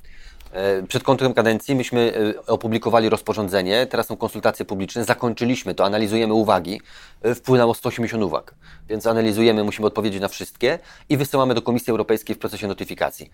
E, 0.57 0.83
przed 0.83 1.03
końcem 1.03 1.35
kadencji 1.35 1.75
myśmy 1.75 2.13
e, 2.37 2.47
opublikowali 2.47 3.09
rozporządzenie, 3.09 3.87
teraz 3.87 4.07
są 4.07 4.17
konsultacje 4.17 4.65
publiczne, 4.65 5.05
zakończyliśmy 5.05 5.75
to, 5.75 5.85
analizujemy 5.85 6.35
uwagi. 6.35 6.81
E, 7.23 7.35
wpłynęło 7.35 7.75
180 7.75 8.23
uwag, 8.23 8.55
więc 8.89 9.07
analizujemy, 9.07 9.65
musimy 9.65 9.87
odpowiedzieć 9.87 10.21
na 10.21 10.29
wszystkie 10.29 10.79
i 11.09 11.17
wysyłamy 11.17 11.55
do 11.55 11.63
Komisji 11.63 11.91
Europejskiej 11.91 12.37
w 12.37 12.39
procesie 12.39 12.69
notyfikacji. 12.69 13.31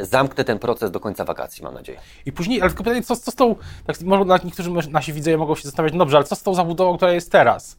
Zamknę 0.00 0.44
ten 0.44 0.58
proces 0.58 0.90
do 0.90 1.00
końca 1.00 1.24
wakacji, 1.24 1.64
mam 1.64 1.74
nadzieję. 1.74 2.00
I 2.26 2.32
później, 2.32 2.60
ale 2.60 2.70
tylko 2.70 2.84
pytanie, 2.84 3.02
co, 3.02 3.16
co 3.16 3.30
z 3.30 3.34
tą, 3.34 3.56
tak, 3.86 4.00
może 4.00 4.24
niektórzy 4.44 4.70
nasi 4.90 5.12
widzowie 5.12 5.38
mogą 5.38 5.54
się 5.54 5.62
zastanawiać, 5.62 5.92
no 5.92 5.98
dobrze, 5.98 6.16
ale 6.16 6.26
co 6.26 6.36
z 6.36 6.42
tą 6.42 6.54
zabudową, 6.54 6.96
która 6.96 7.12
jest 7.12 7.32
teraz? 7.32 7.76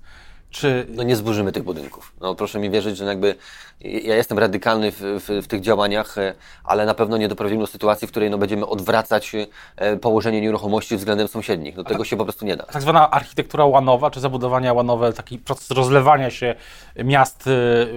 Czy... 0.53 0.87
No 0.89 1.03
nie 1.03 1.15
zburzymy 1.15 1.51
tych 1.51 1.63
budynków. 1.63 2.13
No 2.21 2.35
proszę 2.35 2.59
mi 2.59 2.69
wierzyć, 2.69 2.97
że 2.97 3.05
jakby 3.05 3.35
ja 3.83 4.15
jestem 4.15 4.39
radykalny 4.39 4.91
w, 4.91 4.99
w, 4.99 5.43
w, 5.43 5.47
tych 5.47 5.61
działaniach, 5.61 6.17
e, 6.17 6.33
ale 6.63 6.85
na 6.85 6.93
pewno 6.93 7.17
nie 7.17 7.27
doprowadzimy 7.27 7.63
do 7.63 7.67
sytuacji, 7.67 8.07
w 8.07 8.11
której 8.11 8.29
no, 8.29 8.37
będziemy 8.37 8.65
odwracać 8.65 9.31
e, 9.75 9.97
położenie 9.97 10.41
nieruchomości 10.41 10.97
względem 10.97 11.27
sąsiednich. 11.27 11.75
Do 11.75 11.83
tego 11.83 12.05
się 12.05 12.17
po 12.17 12.23
prostu 12.23 12.45
nie 12.45 12.57
da. 12.57 12.63
Tak 12.63 12.81
zwana 12.81 13.11
architektura 13.11 13.65
łanowa, 13.65 14.11
czy 14.11 14.19
zabudowania 14.19 14.73
łanowe, 14.73 15.13
taki 15.13 15.39
proces 15.39 15.71
rozlewania 15.71 16.29
się 16.29 16.55
miast 17.03 17.41
e, 17.41 17.49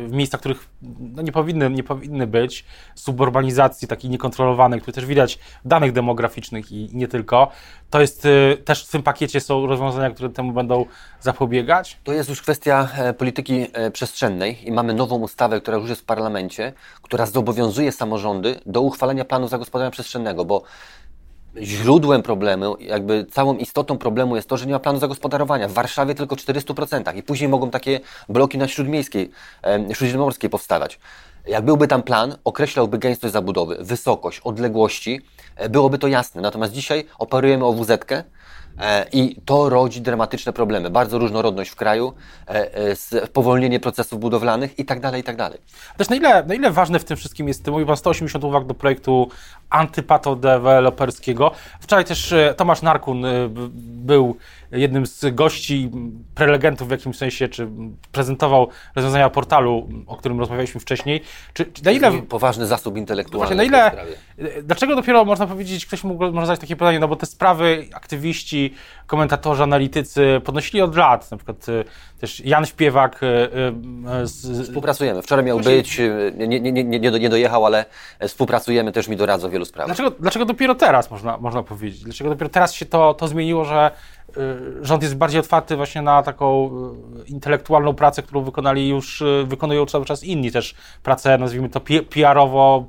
w 0.06 0.12
miejscach, 0.12 0.40
których 0.40 0.68
no, 1.00 1.22
nie, 1.22 1.32
powinny, 1.32 1.70
nie 1.70 1.82
powinny 1.82 2.26
być, 2.26 2.64
suburbanizacji 2.94 3.88
takiej 3.88 4.10
niekontrolowanej, 4.10 4.80
które 4.80 4.94
też 4.94 5.06
widać 5.06 5.38
w 5.64 5.68
danych 5.68 5.92
demograficznych 5.92 6.72
i, 6.72 6.92
i 6.92 6.96
nie 6.96 7.08
tylko. 7.08 7.50
To 7.90 8.00
jest 8.00 8.28
też 8.64 8.86
w 8.86 8.90
tym 8.90 9.02
pakiecie 9.02 9.40
są 9.40 9.66
rozwiązania, 9.66 10.10
które 10.10 10.30
temu 10.30 10.52
będą 10.52 10.84
zapobiegać? 11.20 11.98
To 12.04 12.12
jest 12.12 12.28
już 12.28 12.40
kwestia 12.46 12.88
polityki 13.18 13.66
przestrzennej 13.92 14.68
i 14.68 14.72
mamy 14.72 14.94
nową 14.94 15.18
ustawę, 15.18 15.60
która 15.60 15.76
już 15.76 15.88
jest 15.88 16.00
w 16.00 16.04
parlamencie, 16.04 16.72
która 17.02 17.26
zobowiązuje 17.26 17.92
samorządy 17.92 18.60
do 18.66 18.80
uchwalenia 18.80 19.24
planu 19.24 19.48
zagospodarowania 19.48 19.90
przestrzennego, 19.90 20.44
bo 20.44 20.62
źródłem 21.60 22.22
problemu, 22.22 22.76
jakby 22.80 23.26
całą 23.30 23.56
istotą 23.56 23.98
problemu 23.98 24.36
jest 24.36 24.48
to, 24.48 24.56
że 24.56 24.66
nie 24.66 24.72
ma 24.72 24.78
planu 24.78 24.98
zagospodarowania. 24.98 25.68
W 25.68 25.72
Warszawie 25.72 26.14
tylko 26.14 26.36
400% 26.36 27.16
i 27.16 27.22
później 27.22 27.48
mogą 27.48 27.70
takie 27.70 28.00
bloki 28.28 28.58
na 28.58 28.68
śródmiejskiej, 28.68 29.30
śródziemnomorskiej 29.92 30.50
powstawać. 30.50 30.98
Jak 31.46 31.64
byłby 31.64 31.88
tam 31.88 32.02
plan, 32.02 32.36
określałby 32.44 32.98
gęstość 32.98 33.32
zabudowy, 33.32 33.76
wysokość, 33.80 34.40
odległości, 34.40 35.20
e, 35.56 35.68
byłoby 35.68 35.98
to 35.98 36.08
jasne. 36.08 36.42
Natomiast 36.42 36.72
dzisiaj 36.72 37.04
operujemy 37.18 37.64
o 37.64 37.72
E, 37.72 38.24
I 39.12 39.37
to 39.45 39.68
rodzi 39.68 40.00
dramatyczne 40.00 40.52
problemy. 40.52 40.90
Bardzo 40.90 41.18
różnorodność 41.18 41.71
w 41.71 41.76
kraju, 41.76 42.12
e, 42.49 42.75
e, 42.75 42.97
spowolnienie 42.97 43.80
procesów 43.80 44.21
budowlanych 44.21 44.78
i 44.78 44.85
tak 44.85 45.00
dalej, 45.00 45.21
i 45.21 45.25
tak 45.25 45.37
dalej. 45.37 45.59
Też 45.97 46.09
na 46.09 46.16
ile, 46.16 46.45
na 46.45 46.54
ile 46.54 46.71
ważne 46.71 46.99
w 46.99 47.04
tym 47.04 47.16
wszystkim 47.16 47.49
jest, 47.49 47.66
mówił 47.66 47.87
Pan 47.87 47.97
180 47.97 48.45
uwag 48.45 48.64
do 48.64 48.75
projektu 48.75 49.28
antypatodeweloperskiego. 49.71 51.50
Wczoraj 51.80 52.04
też 52.04 52.35
Tomasz 52.56 52.83
Narkun 52.83 53.25
był 53.78 54.37
jednym 54.73 55.06
z 55.06 55.35
gości, 55.35 55.90
prelegentów 56.35 56.88
w 56.88 56.90
jakimś 56.90 57.16
sensie, 57.16 57.49
czy 57.49 57.68
prezentował 58.12 58.68
rozwiązania 58.95 59.30
portalu, 59.30 59.88
o 60.06 60.16
którym 60.16 60.40
rozmawialiśmy 60.40 60.80
wcześniej. 60.80 61.23
Czy, 61.52 61.64
czy 61.64 61.85
na 61.85 61.90
ile... 61.90 62.23
Poważny 62.23 62.66
zasób 62.66 62.97
intelektualny. 62.97 63.54
na 63.54 63.64
ile... 63.64 63.92
Dlaczego 64.62 64.97
dopiero 64.97 65.25
można 65.25 65.47
powiedzieć, 65.47 65.87
ktoś 65.87 66.05
mógł 66.05 66.33
może 66.33 66.47
zadać 66.47 66.61
takie 66.61 66.76
pytanie, 66.76 67.00
no 67.00 67.09
bo 67.09 67.16
te 67.16 67.26
sprawy 67.26 67.88
aktywiści, 67.95 68.75
komentatorzy, 69.07 69.62
analitycy 69.62 70.40
podnosili 70.45 70.83
od 70.83 70.97
lat, 70.97 71.31
na 71.31 71.37
przykład 71.37 71.69
y, 71.69 71.85
też 72.21 72.40
Jan 72.40 72.66
Śpiewak. 72.66 73.23
Y, 73.23 73.26
y, 74.23 74.26
z... 74.26 74.66
Współpracujemy. 74.66 75.23
Wczoraj 75.23 75.45
miał 75.45 75.61
być, 75.61 76.00
nie, 76.37 76.49
nie, 76.49 76.61
nie, 76.61 76.85
nie, 76.85 77.00
nie 77.00 77.28
dojechał, 77.28 77.66
ale 77.66 77.85
współpracujemy, 78.28 78.93
też 78.93 79.09
mi 79.09 79.16
doradza 79.16 79.49
w 79.49 79.50
wielu 79.50 79.64
sprawach. 79.64 79.97
Dlaczego, 79.97 80.16
dlaczego 80.21 80.45
dopiero 80.45 80.75
teraz, 80.75 81.11
można, 81.11 81.38
można 81.38 81.62
powiedzieć? 81.62 82.02
Dlaczego 82.02 82.31
dopiero 82.31 82.49
teraz 82.49 82.75
się 82.75 82.87
to, 82.87 83.14
to 83.14 83.28
zmieniło, 83.28 83.64
że 83.64 83.90
rząd 84.81 85.02
jest 85.02 85.16
bardziej 85.16 85.40
otwarty 85.40 85.76
właśnie 85.76 86.02
na 86.02 86.23
taką 86.23 86.71
intelektualną 87.26 87.95
pracę, 87.95 88.23
którą 88.23 88.43
wykonali 88.43 88.88
już, 88.88 89.23
wykonują 89.45 89.87
cały 89.87 90.05
czas 90.05 90.25
inni 90.25 90.52
też 90.52 90.75
pracę, 91.02 91.38
nazwijmy 91.38 91.69
to 91.69 91.81
PR-owo 91.81 92.87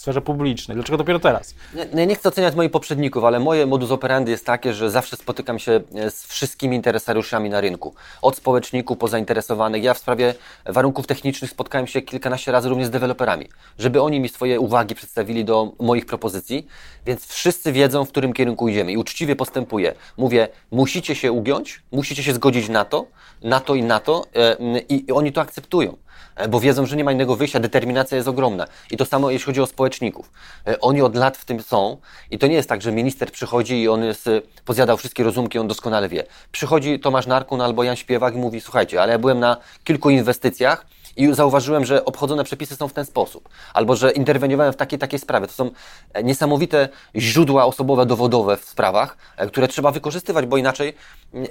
sferze 0.00 0.20
publicznej. 0.20 0.74
Dlaczego 0.74 0.98
dopiero 0.98 1.18
teraz? 1.18 1.54
Nie, 1.94 2.06
nie 2.06 2.14
chcę 2.14 2.28
oceniać 2.28 2.54
moich 2.54 2.70
poprzedników, 2.70 3.24
ale 3.24 3.40
moje 3.40 3.66
modus 3.66 3.90
operandi 3.90 4.30
jest 4.30 4.46
takie, 4.46 4.74
że 4.74 4.90
zawsze 4.90 5.16
spotykam 5.16 5.58
się 5.58 5.80
e, 5.94 6.10
z 6.10 6.26
wszystkimi 6.26 6.76
interesariuszami 6.76 7.50
na 7.50 7.60
rynku. 7.60 7.94
Od 8.22 8.36
społeczników 8.36 8.98
po 8.98 9.08
zainteresowanych. 9.08 9.82
Ja 9.82 9.94
w 9.94 9.98
sprawie 9.98 10.34
warunków 10.66 11.06
technicznych 11.06 11.50
spotkałem 11.50 11.86
się 11.86 12.02
kilkanaście 12.02 12.52
razy 12.52 12.68
również 12.68 12.86
z 12.86 12.90
deweloperami, 12.90 13.48
żeby 13.78 14.02
oni 14.02 14.20
mi 14.20 14.28
swoje 14.28 14.60
uwagi 14.60 14.94
przedstawili 14.94 15.44
do 15.44 15.72
moich 15.78 16.06
propozycji, 16.06 16.66
więc 17.06 17.26
wszyscy 17.26 17.72
wiedzą, 17.72 18.04
w 18.04 18.08
którym 18.08 18.32
kierunku 18.32 18.68
idziemy 18.68 18.92
i 18.92 18.96
uczciwie 18.96 19.36
postępuję. 19.36 19.94
Mówię, 20.16 20.48
musicie 20.70 21.14
się 21.14 21.32
ugiąć, 21.32 21.82
musicie 21.92 22.22
się 22.22 22.34
zgodzić 22.34 22.68
na 22.68 22.84
to, 22.84 23.06
na 23.42 23.60
to 23.60 23.74
i 23.74 23.82
na 23.82 24.00
to 24.00 24.26
e, 24.36 24.56
i 24.88 25.12
oni 25.12 25.32
to 25.32 25.40
akceptują. 25.40 25.96
E, 26.36 26.48
bo 26.48 26.60
wiedzą, 26.60 26.86
że 26.86 26.96
nie 26.96 27.04
ma 27.04 27.12
innego 27.12 27.36
wyjścia, 27.36 27.60
determinacja 27.60 28.16
jest 28.16 28.28
ogromna. 28.28 28.66
I 28.90 28.96
to 28.96 29.04
samo 29.04 29.30
jeśli 29.30 29.46
chodzi 29.46 29.60
o 29.60 29.66
społeczników. 29.66 30.30
E, 30.66 30.80
oni 30.80 31.02
od 31.02 31.16
lat 31.16 31.36
w 31.36 31.44
tym 31.44 31.62
są 31.62 31.96
i 32.30 32.38
to 32.38 32.46
nie 32.46 32.54
jest 32.54 32.68
tak, 32.68 32.82
że 32.82 32.92
minister 32.92 33.32
przychodzi 33.32 33.82
i 33.82 33.88
on 33.88 34.04
jest, 34.04 34.26
e, 34.26 34.42
pozjadał 34.64 34.96
wszystkie 34.96 35.24
rozumki, 35.24 35.58
on 35.58 35.68
doskonale 35.68 36.08
wie. 36.08 36.24
Przychodzi 36.52 37.00
Tomasz 37.00 37.26
Narkun 37.26 37.60
albo 37.60 37.84
Jan 37.84 37.96
Śpiewak 37.96 38.34
i 38.34 38.38
mówi, 38.38 38.60
słuchajcie, 38.60 39.02
ale 39.02 39.12
ja 39.12 39.18
byłem 39.18 39.40
na 39.40 39.56
kilku 39.84 40.10
inwestycjach 40.10 40.86
i 41.20 41.34
zauważyłem, 41.34 41.84
że 41.84 42.04
obchodzone 42.04 42.44
przepisy 42.44 42.76
są 42.76 42.88
w 42.88 42.92
ten 42.92 43.04
sposób, 43.04 43.48
albo 43.74 43.96
że 43.96 44.10
interweniowałem 44.10 44.72
w 44.72 44.76
takiej 44.76 44.98
takiej 44.98 45.18
sprawie. 45.18 45.46
To 45.46 45.52
są 45.52 45.70
e, 46.12 46.22
niesamowite 46.22 46.88
źródła 47.16 47.64
osobowe, 47.64 48.06
dowodowe 48.06 48.56
w 48.56 48.64
sprawach, 48.64 49.16
e, 49.36 49.46
które 49.46 49.68
trzeba 49.68 49.90
wykorzystywać, 49.90 50.46
bo 50.46 50.56
inaczej 50.56 50.94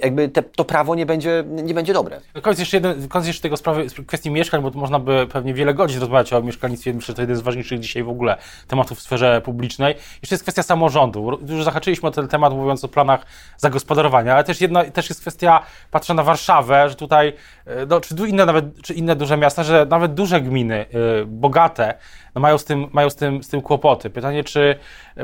jakby 0.02 0.28
te, 0.28 0.42
to 0.42 0.64
prawo 0.64 0.94
nie 0.94 1.06
będzie, 1.06 1.44
nie 1.46 1.74
będzie 1.74 1.92
dobre. 1.92 2.20
Koniec 2.42 2.58
jeszcze, 2.58 2.76
jeden, 2.76 3.08
koniec 3.08 3.26
jeszcze 3.26 3.42
tego 3.42 3.56
sprawy, 3.56 3.86
kwestii 4.06 4.30
mieszkań, 4.30 4.62
bo 4.62 4.70
można 4.70 4.98
by 4.98 5.26
pewnie 5.32 5.54
wiele 5.54 5.74
godzin 5.74 6.00
rozmawiać 6.00 6.32
o 6.32 6.42
mieszkalnictwie. 6.42 6.94
Myślę, 6.94 7.06
że 7.06 7.14
to 7.14 7.22
jeden 7.22 7.36
z 7.36 7.40
ważniejszych 7.40 7.80
dzisiaj 7.80 8.02
w 8.02 8.08
ogóle 8.08 8.36
tematów 8.68 8.98
w 8.98 9.02
sferze 9.02 9.40
publicznej. 9.44 9.94
Jeszcze 9.94 10.34
jest 10.34 10.42
kwestia 10.42 10.62
samorządu. 10.62 11.38
Już 11.48 11.64
zahaczyliśmy 11.64 12.08
o 12.08 12.12
ten 12.12 12.28
temat, 12.28 12.52
mówiąc 12.52 12.84
o 12.84 12.88
planach 12.88 13.26
zagospodarowania, 13.56 14.34
ale 14.34 14.44
też, 14.44 14.60
jedna, 14.60 14.84
też 14.84 15.08
jest 15.08 15.20
kwestia, 15.20 15.62
patrzę 15.90 16.14
na 16.14 16.22
Warszawę, 16.22 16.88
że 16.88 16.94
tutaj, 16.94 17.32
e, 17.66 17.86
no, 17.86 18.00
czy 18.00 18.14
inne 18.28 18.46
nawet, 18.46 18.82
czy 18.82 18.94
inne 18.94 19.16
duże 19.16 19.36
miasta, 19.36 19.59
że 19.64 19.86
nawet 19.90 20.14
duże 20.14 20.40
gminy, 20.40 20.86
y, 21.22 21.26
bogate, 21.26 21.94
no 22.34 22.40
mają, 22.40 22.58
z 22.58 22.64
tym, 22.64 22.86
mają 22.92 23.10
z, 23.10 23.16
tym, 23.16 23.42
z 23.42 23.48
tym 23.48 23.60
kłopoty. 23.60 24.10
Pytanie, 24.10 24.44
czy, 24.44 24.76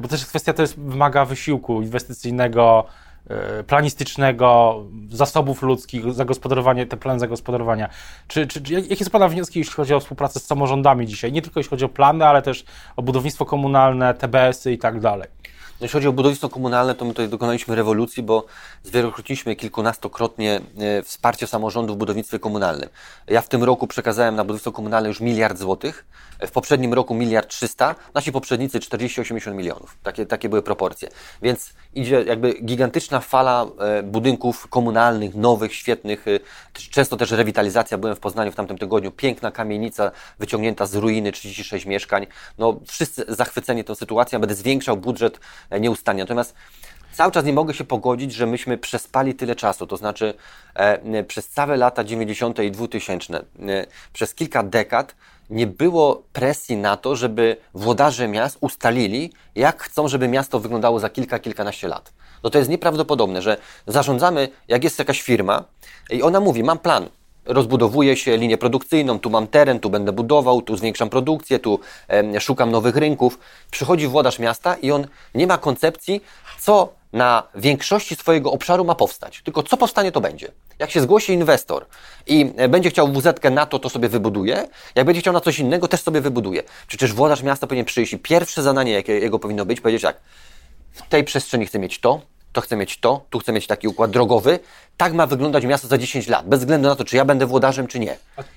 bo 0.02 0.08
też 0.08 0.26
kwestia 0.26 0.52
to 0.52 0.62
jest, 0.62 0.80
wymaga 0.80 1.24
wysiłku 1.24 1.82
inwestycyjnego, 1.82 2.86
y, 3.60 3.64
planistycznego, 3.64 4.80
zasobów 5.10 5.62
ludzkich, 5.62 6.12
zagospodarowanie, 6.12 6.86
te 6.86 6.96
plany 6.96 7.20
zagospodarowania. 7.20 7.88
Czy, 8.28 8.46
czy, 8.46 8.60
jakie 8.88 9.04
są 9.04 9.10
Pana 9.10 9.28
wnioski, 9.28 9.58
jeśli 9.58 9.74
chodzi 9.74 9.94
o 9.94 10.00
współpracę 10.00 10.40
z 10.40 10.46
samorządami 10.46 11.06
dzisiaj? 11.06 11.32
Nie 11.32 11.42
tylko 11.42 11.60
jeśli 11.60 11.70
chodzi 11.70 11.84
o 11.84 11.88
plany, 11.88 12.26
ale 12.26 12.42
też 12.42 12.64
o 12.96 13.02
budownictwo 13.02 13.44
komunalne, 13.44 14.14
TBS-y 14.14 14.72
i 14.72 14.78
tak 14.78 15.00
dalej. 15.00 15.28
Jeśli 15.80 15.92
chodzi 15.92 16.08
o 16.08 16.12
budownictwo 16.12 16.48
komunalne, 16.48 16.94
to 16.94 17.04
my 17.04 17.10
tutaj 17.10 17.28
dokonaliśmy 17.28 17.74
rewolucji, 17.74 18.22
bo 18.22 18.46
zwielokrotniliśmy 18.82 19.56
kilkunastokrotnie 19.56 20.60
e, 20.78 21.02
wsparcie 21.02 21.46
samorządów 21.46 21.96
w 21.96 21.98
budownictwie 21.98 22.38
komunalnym. 22.38 22.88
Ja 23.26 23.40
w 23.40 23.48
tym 23.48 23.64
roku 23.64 23.86
przekazałem 23.86 24.36
na 24.36 24.44
budownictwo 24.44 24.72
komunalne 24.72 25.08
już 25.08 25.20
miliard 25.20 25.58
złotych, 25.58 26.04
w 26.40 26.50
poprzednim 26.50 26.94
roku 26.94 27.14
miliard 27.14 27.48
trzysta, 27.48 27.94
nasi 28.14 28.32
poprzednicy 28.32 28.80
40-80 28.80 29.54
milionów. 29.54 29.96
Takie, 30.02 30.26
takie 30.26 30.48
były 30.48 30.62
proporcje. 30.62 31.08
Więc 31.42 31.72
idzie 31.94 32.22
jakby 32.22 32.54
gigantyczna 32.62 33.20
fala 33.20 33.66
e, 33.78 34.02
budynków 34.02 34.68
komunalnych, 34.68 35.34
nowych, 35.34 35.74
świetnych, 35.74 36.28
e, 36.28 36.38
często 36.72 37.16
też 37.16 37.30
rewitalizacja. 37.30 37.98
Byłem 37.98 38.16
w 38.16 38.20
Poznaniu 38.20 38.52
w 38.52 38.54
tamtym 38.54 38.78
tygodniu, 38.78 39.10
piękna 39.10 39.50
kamienica 39.50 40.10
wyciągnięta 40.38 40.86
z 40.86 40.94
ruiny, 40.94 41.32
36 41.32 41.86
mieszkań. 41.86 42.26
No, 42.58 42.80
wszyscy 42.86 43.24
zachwyceni 43.28 43.84
tą 43.84 43.94
sytuacją, 43.94 44.38
będę 44.38 44.54
zwiększał 44.54 44.96
budżet 44.96 45.36
e, 45.36 45.65
nieustannie. 45.70 46.22
Natomiast 46.22 46.54
cały 47.12 47.32
czas 47.32 47.44
nie 47.44 47.52
mogę 47.52 47.74
się 47.74 47.84
pogodzić, 47.84 48.32
że 48.32 48.46
myśmy 48.46 48.78
przespali 48.78 49.34
tyle 49.34 49.56
czasu, 49.56 49.86
to 49.86 49.96
znaczy 49.96 50.34
e, 50.74 51.24
przez 51.24 51.48
całe 51.48 51.76
lata 51.76 52.04
90. 52.04 52.58
i 52.58 52.70
2000, 52.70 53.34
e, 53.36 53.42
przez 54.12 54.34
kilka 54.34 54.62
dekad 54.62 55.14
nie 55.50 55.66
było 55.66 56.22
presji 56.32 56.76
na 56.76 56.96
to, 56.96 57.16
żeby 57.16 57.56
włodarze 57.74 58.28
miast 58.28 58.58
ustalili, 58.60 59.32
jak 59.54 59.82
chcą, 59.82 60.08
żeby 60.08 60.28
miasto 60.28 60.60
wyglądało 60.60 61.00
za 61.00 61.10
kilka, 61.10 61.38
kilkanaście 61.38 61.88
lat. 61.88 62.12
No 62.42 62.50
to 62.50 62.58
jest 62.58 62.70
nieprawdopodobne, 62.70 63.42
że 63.42 63.56
zarządzamy, 63.86 64.48
jak 64.68 64.84
jest 64.84 64.98
jakaś 64.98 65.22
firma 65.22 65.64
i 66.10 66.22
ona 66.22 66.40
mówi, 66.40 66.64
mam 66.64 66.78
plan, 66.78 67.08
rozbudowuję 67.46 68.16
się 68.16 68.36
linię 68.36 68.58
produkcyjną, 68.58 69.18
tu 69.18 69.30
mam 69.30 69.46
teren, 69.46 69.80
tu 69.80 69.90
będę 69.90 70.12
budował, 70.12 70.62
tu 70.62 70.76
zwiększam 70.76 71.08
produkcję, 71.08 71.58
tu 71.58 71.80
e, 72.08 72.40
szukam 72.40 72.70
nowych 72.70 72.96
rynków. 72.96 73.38
Przychodzi 73.70 74.06
włodarz 74.06 74.38
miasta 74.38 74.74
i 74.74 74.92
on 74.92 75.06
nie 75.34 75.46
ma 75.46 75.58
koncepcji, 75.58 76.20
co 76.60 76.92
na 77.12 77.42
większości 77.54 78.16
swojego 78.16 78.52
obszaru 78.52 78.84
ma 78.84 78.94
powstać. 78.94 79.42
Tylko 79.42 79.62
co 79.62 79.76
powstanie, 79.76 80.12
to 80.12 80.20
będzie. 80.20 80.52
Jak 80.78 80.90
się 80.90 81.00
zgłosi 81.00 81.32
inwestor 81.32 81.86
i 82.26 82.52
e, 82.56 82.68
będzie 82.68 82.90
chciał 82.90 83.12
wz 83.12 83.40
na 83.50 83.66
to, 83.66 83.78
to 83.78 83.88
sobie 83.88 84.08
wybuduje. 84.08 84.68
Jak 84.94 85.06
będzie 85.06 85.20
chciał 85.20 85.34
na 85.34 85.40
coś 85.40 85.58
innego, 85.58 85.88
też 85.88 86.00
sobie 86.00 86.20
wybuduje. 86.20 86.62
Przecież 86.86 87.12
włodarz 87.12 87.42
miasta 87.42 87.66
powinien 87.66 87.84
przyjść 87.84 88.12
i 88.12 88.18
pierwsze 88.18 88.62
zadanie, 88.62 88.92
jakie 88.92 89.12
jego 89.12 89.38
powinno 89.38 89.66
być, 89.66 89.80
powiedzieć 89.80 90.02
tak, 90.02 90.16
w 90.92 91.08
tej 91.08 91.24
przestrzeni 91.24 91.66
chcę 91.66 91.78
mieć 91.78 92.00
to, 92.00 92.20
to 92.56 92.60
chcę 92.60 92.76
mieć 92.76 92.98
to, 92.98 93.24
tu 93.30 93.38
chcę 93.38 93.52
mieć 93.52 93.66
taki 93.66 93.88
układ 93.88 94.10
drogowy. 94.10 94.58
Tak 94.96 95.12
ma 95.12 95.26
wyglądać 95.26 95.64
miasto 95.64 95.88
za 95.88 95.98
10 95.98 96.28
lat, 96.28 96.48
bez 96.48 96.60
względu 96.60 96.88
na 96.88 96.94
to, 96.94 97.04
czy 97.04 97.16
ja 97.16 97.24
będę 97.24 97.46
włodarzem, 97.46 97.86
czy 97.86 97.98
nie. 97.98 98.16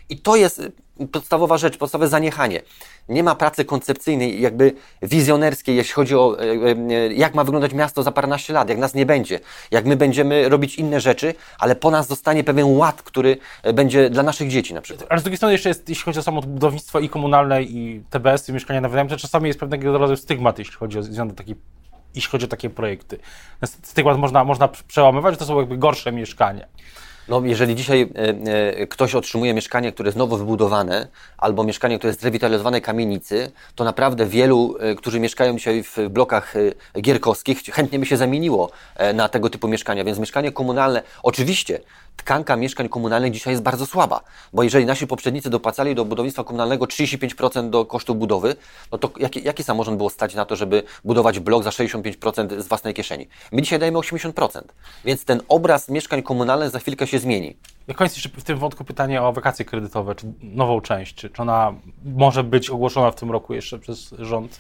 I 0.10 0.18
to 0.18 0.36
jest 0.36 0.60
y, 1.01 1.08
podstawowa 1.08 1.58
rzecz, 1.58 1.77
podstawowe 1.77 2.08
zaniechanie. 2.08 2.62
Nie 3.10 3.24
ma 3.24 3.36
pracy 3.36 3.65
koncepcyjnej, 3.65 4.41
jakby 4.41 4.74
wizjonerskiej, 5.01 5.75
jeśli 5.75 5.94
chodzi 5.94 6.15
o 6.15 6.44
y, 6.44 6.46
y, 6.91 7.13
jak 7.13 7.36
ma 7.36 7.44
wyglądać 7.44 7.74
miasto 7.74 8.03
za 8.03 8.12
paręnaście 8.12 8.53
lat, 8.53 8.70
jak 8.70 8.77
nas 8.77 8.94
nie 8.94 9.06
będzie, 9.06 9.39
jak 9.72 9.86
my 9.86 9.96
będziemy 9.96 10.50
robić 10.50 10.75
inne 10.75 11.00
rzeczy, 11.00 11.34
ale 11.60 11.75
po 11.75 11.91
nas 11.91 12.08
zostanie 12.08 12.44
pewien 12.44 12.77
ład, 12.77 13.01
który 13.01 13.38
będzie 13.74 14.10
dla 14.10 14.24
naszych 14.24 14.50
dzieci 14.50 14.74
na 14.74 14.81
przykład. 14.81 15.07
Ale 15.09 15.20
z 15.20 15.24
drugiej 15.24 15.38
strony 15.38 15.53
jeszcze 15.53 15.70
jest, 15.70 15.90
jeśli 15.90 16.03
chodzi 16.03 16.20
o 16.20 16.24
samo 16.24 16.42
budownictwo 16.42 17.00
i 17.00 17.09
komunalne, 17.09 17.64
i 17.64 18.03
TBS, 18.09 18.50
i 18.50 18.53
mieszkania 18.53 18.81
na 18.81 18.90
wynajem, 18.90 19.07
to 19.07 19.18
czasami 19.18 19.48
jest 19.48 19.59
pewnego 19.59 19.98
rodzaju 19.98 20.18
stygmat, 20.18 20.59
jeśli 20.59 20.74
chodzi 20.74 21.00
o 21.00 21.03
związek 21.03 21.38
taki 21.38 21.55
jeśli 22.15 22.31
chodzi 22.31 22.45
o 22.45 22.50
takie 22.50 22.69
projekty. 22.69 23.19
Stygmat 23.83 24.17
można, 24.17 24.43
można 24.43 24.67
przełamywać, 24.67 25.33
że 25.33 25.37
to 25.37 25.45
są 25.45 25.59
jakby 25.59 25.77
gorsze 25.77 26.11
mieszkania. 26.11 26.65
No, 27.29 27.41
jeżeli 27.45 27.75
dzisiaj 27.75 28.01
e, 28.01 28.27
e, 28.81 28.87
ktoś 28.87 29.15
otrzymuje 29.15 29.53
mieszkanie, 29.53 29.91
które 29.91 30.07
jest 30.07 30.17
nowo 30.17 30.37
wybudowane, 30.37 31.07
albo 31.37 31.63
mieszkanie, 31.63 31.98
które 31.98 32.09
jest 32.09 32.22
z 32.22 32.24
rewitalizowanej 32.24 32.81
kamienicy, 32.81 33.51
to 33.75 33.83
naprawdę 33.83 34.25
wielu, 34.25 34.75
e, 34.79 34.95
którzy 34.95 35.19
mieszkają 35.19 35.57
dzisiaj 35.57 35.83
w 35.83 35.98
blokach 36.09 36.53
gierkowskich, 37.01 37.61
chętnie 37.63 38.00
by 38.00 38.05
się 38.05 38.17
zamieniło 38.17 38.72
na 39.13 39.29
tego 39.29 39.50
typu 39.50 39.67
mieszkania. 39.67 40.03
Więc 40.03 40.19
mieszkanie 40.19 40.51
komunalne, 40.51 41.03
oczywiście 41.24 41.79
tkanka 42.24 42.55
mieszkań 42.55 42.90
komunalnych 42.90 43.32
dzisiaj 43.32 43.53
jest 43.53 43.64
bardzo 43.64 43.86
słaba, 43.86 44.22
bo 44.53 44.64
jeżeli 44.64 44.86
nasi 44.86 45.08
poprzednicy 45.08 45.50
dopłacali 45.50 45.96
do 45.96 46.05
budownictwa 46.05 46.44
komunalnego 46.44 46.86
35% 46.86 47.70
do 47.70 47.86
kosztów 47.86 48.18
budowy, 48.18 48.55
no 48.92 48.98
to 48.98 49.12
jaki, 49.18 49.44
jaki 49.44 49.64
samorząd 49.64 49.98
było 49.98 50.10
stać 50.10 50.36
na 50.36 50.46
to, 50.46 50.55
żeby 50.55 50.84
budować 51.05 51.40
blok 51.40 51.64
za 51.64 51.70
65% 51.70 52.62
z 52.62 52.68
własnej 52.68 52.94
kieszeni? 52.94 53.27
My 53.51 53.62
dzisiaj 53.62 53.79
dajemy 53.79 53.98
80%, 53.98 54.62
więc 55.05 55.25
ten 55.25 55.42
obraz 55.48 55.90
mieszkań 55.90 56.24
komunalnych 56.24 56.70
za 56.70 56.79
chwilkę 56.79 57.08
się 57.08 57.20
zmieni. 57.20 57.55
Na 57.88 57.94
koniec 57.94 58.14
jeszcze 58.16 58.29
w 58.29 58.44
tym 58.44 58.58
wątku 58.58 58.84
pytanie 58.84 59.22
o 59.22 59.34
wakacje 59.34 59.66
kredytowe, 59.66 60.16
czy 60.16 60.34
nową 60.42 60.82
część, 60.82 61.16
czy, 61.16 61.29
czy 61.29 61.42
ona 61.42 61.74
może 62.05 62.44
być 62.44 62.70
ogłoszona 62.70 63.12
w 63.12 63.16
tym 63.16 63.32
roku 63.32 63.53
jeszcze 63.53 63.79
przez 63.79 64.10
rząd? 64.20 64.60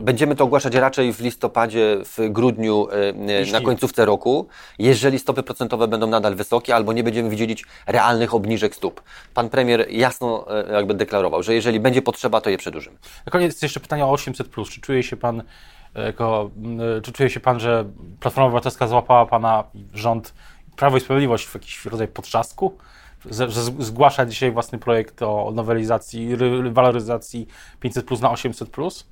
Będziemy 0.00 0.36
to 0.36 0.44
ogłaszać 0.44 0.74
raczej 0.74 1.12
w 1.12 1.20
listopadzie, 1.20 1.96
w 2.04 2.28
grudniu, 2.30 2.88
Jeśli... 3.26 3.52
na 3.52 3.60
końcówce 3.60 4.04
roku, 4.04 4.48
jeżeli 4.78 5.18
stopy 5.18 5.42
procentowe 5.42 5.88
będą 5.88 6.06
nadal 6.06 6.34
wysokie, 6.34 6.74
albo 6.74 6.92
nie 6.92 7.04
będziemy 7.04 7.30
widzieli 7.30 7.56
realnych 7.86 8.34
obniżek 8.34 8.74
stóp. 8.74 9.02
Pan 9.34 9.50
premier 9.50 9.86
jasno 9.90 10.46
e, 10.68 10.72
jakby 10.72 10.94
deklarował, 10.94 11.42
że 11.42 11.54
jeżeli 11.54 11.80
będzie 11.80 12.02
potrzeba, 12.02 12.40
to 12.40 12.50
je 12.50 12.58
przedłużymy. 12.58 12.98
Na 13.26 13.32
koniec 13.32 13.62
jeszcze 13.62 13.80
pytanie 13.80 14.04
o 14.04 14.10
800. 14.10 14.48
Czy 14.70 14.80
czuje 14.80 15.02
się 15.02 15.16
pan 15.16 15.42
e, 15.94 16.06
jako, 16.06 16.50
e, 16.98 17.00
czy 17.00 17.12
czuje 17.12 17.30
się 17.30 17.40
pan, 17.40 17.60
że 17.60 17.84
Platforma 18.20 18.46
Obywatelska 18.46 18.88
złapała 18.88 19.26
pana 19.26 19.64
rząd 19.94 20.34
Prawo 20.76 20.96
i 20.96 21.00
Sprawiedliwość 21.00 21.46
w 21.46 21.54
jakiś 21.54 21.84
rodzaj 21.84 22.08
potrzasku? 22.08 22.78
że 23.30 23.62
zgłasza 23.78 24.26
dzisiaj 24.26 24.52
własny 24.52 24.78
projekt 24.78 25.22
o 25.22 25.52
nowelizacji, 25.54 26.36
waloryzacji 26.70 27.46
500 27.80 28.06
plus 28.06 28.20
na 28.20 28.30
800 28.30 28.70
plus? 28.70 29.06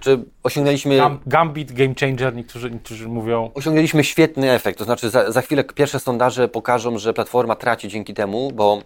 Czy 0.00 0.24
osiągnęliśmy. 0.42 1.00
Gambit, 1.26 1.72
game 1.72 1.94
changer, 2.00 2.36
niektórzy, 2.36 2.70
niektórzy 2.70 3.08
mówią. 3.08 3.50
Osiągnęliśmy 3.54 4.04
świetny 4.04 4.50
efekt. 4.50 4.78
To 4.78 4.84
znaczy, 4.84 5.10
za, 5.10 5.32
za 5.32 5.42
chwilę 5.42 5.64
pierwsze 5.64 6.00
sondaże 6.00 6.48
pokażą, 6.48 6.98
że 6.98 7.14
platforma 7.14 7.56
traci 7.56 7.88
dzięki 7.88 8.14
temu, 8.14 8.50
bo 8.54 8.82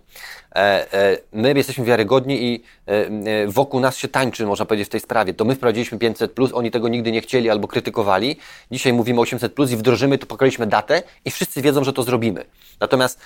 e, 0.55 0.93
e, 0.93 1.19
my 1.33 1.55
jesteśmy 1.57 1.85
wiarygodni 1.85 2.45
i 2.45 2.63
e, 2.89 2.91
e 2.91 3.47
wokół 3.47 3.81
nas 3.81 3.97
się 3.97 4.09
tańczy, 4.09 4.47
można 4.47 4.65
powiedzieć, 4.65 4.89
w 4.89 4.91
tej 4.91 5.01
sprawie. 5.01 5.35
To 5.35 5.45
my 5.45 5.55
wprowadziliśmy 5.55 5.99
500, 5.99 6.35
oni 6.53 6.71
tego 6.71 6.89
nigdy 6.89 7.13
nie 7.13 7.21
chcieli 7.21 7.51
albo 7.51 7.69
krytykowali. 7.69 8.37
Dzisiaj 8.71 8.93
mówimy 8.93 9.21
800 9.21 9.55
i 9.73 9.77
wdrożymy, 9.77 10.19
to 10.19 10.27
pokazaliśmy 10.27 10.67
datę 10.67 11.03
i 11.25 11.31
wszyscy 11.31 11.63
wiedzą, 11.63 11.85
że 11.85 11.93
to 11.93 12.03
zrobimy. 12.03 12.45
Natomiast 12.81 13.21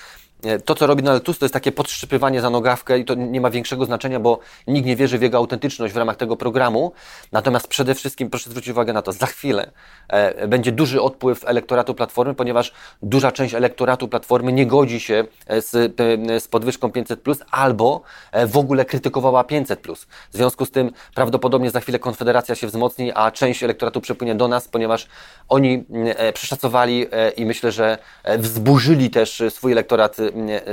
to, 0.64 0.74
co 0.74 0.86
robi 0.86 1.02
Donald 1.02 1.24
Tusk, 1.24 1.40
to 1.40 1.44
jest 1.44 1.54
takie 1.54 1.72
podszypywanie 1.72 2.40
za 2.40 2.50
nogawkę 2.50 2.98
i 2.98 3.04
to 3.04 3.14
nie 3.14 3.40
ma 3.40 3.50
większego 3.50 3.84
znaczenia, 3.84 4.20
bo 4.20 4.38
nikt 4.66 4.86
nie 4.86 4.96
wierzy 4.96 5.18
w 5.18 5.22
jego 5.22 5.38
autentyczność 5.38 5.94
w 5.94 5.96
ramach 5.96 6.16
tego 6.16 6.36
programu. 6.36 6.92
Natomiast 7.32 7.68
przede 7.68 7.94
wszystkim 7.94 8.30
proszę 8.30 8.50
zwrócić 8.50 8.70
uwagę 8.70 8.92
na 8.92 9.02
to, 9.02 9.12
za 9.12 9.26
chwilę 9.26 9.70
e, 10.08 10.48
będzie 10.48 10.72
duży 10.72 11.02
odpływ 11.02 11.44
elektoratu 11.44 11.94
Platformy, 11.94 12.34
ponieważ 12.34 12.72
duża 13.02 13.32
część 13.32 13.54
elektoratu 13.54 14.08
Platformy 14.08 14.52
nie 14.52 14.66
godzi 14.66 15.00
się 15.00 15.24
e, 15.46 15.62
z, 15.62 15.74
e, 16.00 16.40
z 16.40 16.48
podwyżką 16.48 16.88
500+, 16.88 17.36
albo 17.50 18.02
e, 18.32 18.46
w 18.46 18.56
ogóle 18.56 18.84
krytykowała 18.84 19.42
500+. 19.42 20.06
W 20.30 20.36
związku 20.36 20.66
z 20.66 20.70
tym 20.70 20.92
prawdopodobnie 21.14 21.70
za 21.70 21.80
chwilę 21.80 21.98
Konfederacja 21.98 22.54
się 22.54 22.66
wzmocni, 22.66 23.12
a 23.14 23.30
część 23.30 23.62
elektoratu 23.62 24.00
przepłynie 24.00 24.34
do 24.34 24.48
nas, 24.48 24.68
ponieważ 24.68 25.06
oni 25.48 25.84
e, 26.04 26.32
przeszacowali 26.32 27.06
i 27.36 27.46
myślę, 27.46 27.72
że 27.72 27.98
wzburzyli 28.38 29.10
też 29.10 29.42
swój 29.50 29.72
elektorat 29.72 30.16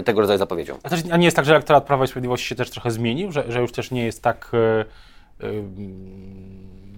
tego 0.05 0.21
rodzaju 0.21 0.39
zapowiedzią. 0.39 0.77
A, 0.83 0.89
też, 0.89 1.01
a 1.11 1.17
nie 1.17 1.25
jest 1.25 1.35
tak, 1.35 1.45
że 1.45 1.51
elektorat 1.51 1.85
Prawa 1.85 2.05
i 2.05 2.07
Sprawiedliwości 2.07 2.47
się 2.47 2.55
też 2.55 2.69
trochę 2.69 2.91
zmienił, 2.91 3.31
że, 3.31 3.51
że 3.51 3.61
już 3.61 3.71
też 3.71 3.91
nie 3.91 4.05
jest 4.05 4.21
tak... 4.21 4.51
Yy, 4.53 5.49
yy, 5.49 5.63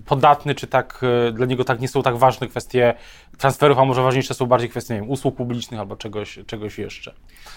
podatny, 0.09 0.55
czy 0.55 0.67
tak 0.67 1.01
e, 1.27 1.31
dla 1.31 1.45
niego 1.45 1.63
tak 1.63 1.79
nie 1.79 1.87
są 1.87 2.03
tak 2.03 2.17
ważne 2.17 2.47
kwestie 2.47 2.93
transferów, 3.37 3.79
a 3.79 3.85
może 3.85 4.01
ważniejsze 4.01 4.33
są 4.33 4.45
bardziej 4.45 4.69
kwestie 4.69 4.93
nie 4.93 4.99
wiem, 4.99 5.09
usług 5.09 5.35
publicznych 5.35 5.79
albo 5.79 5.95
czegoś, 5.95 6.39
czegoś 6.47 6.77
jeszcze. 6.77 7.13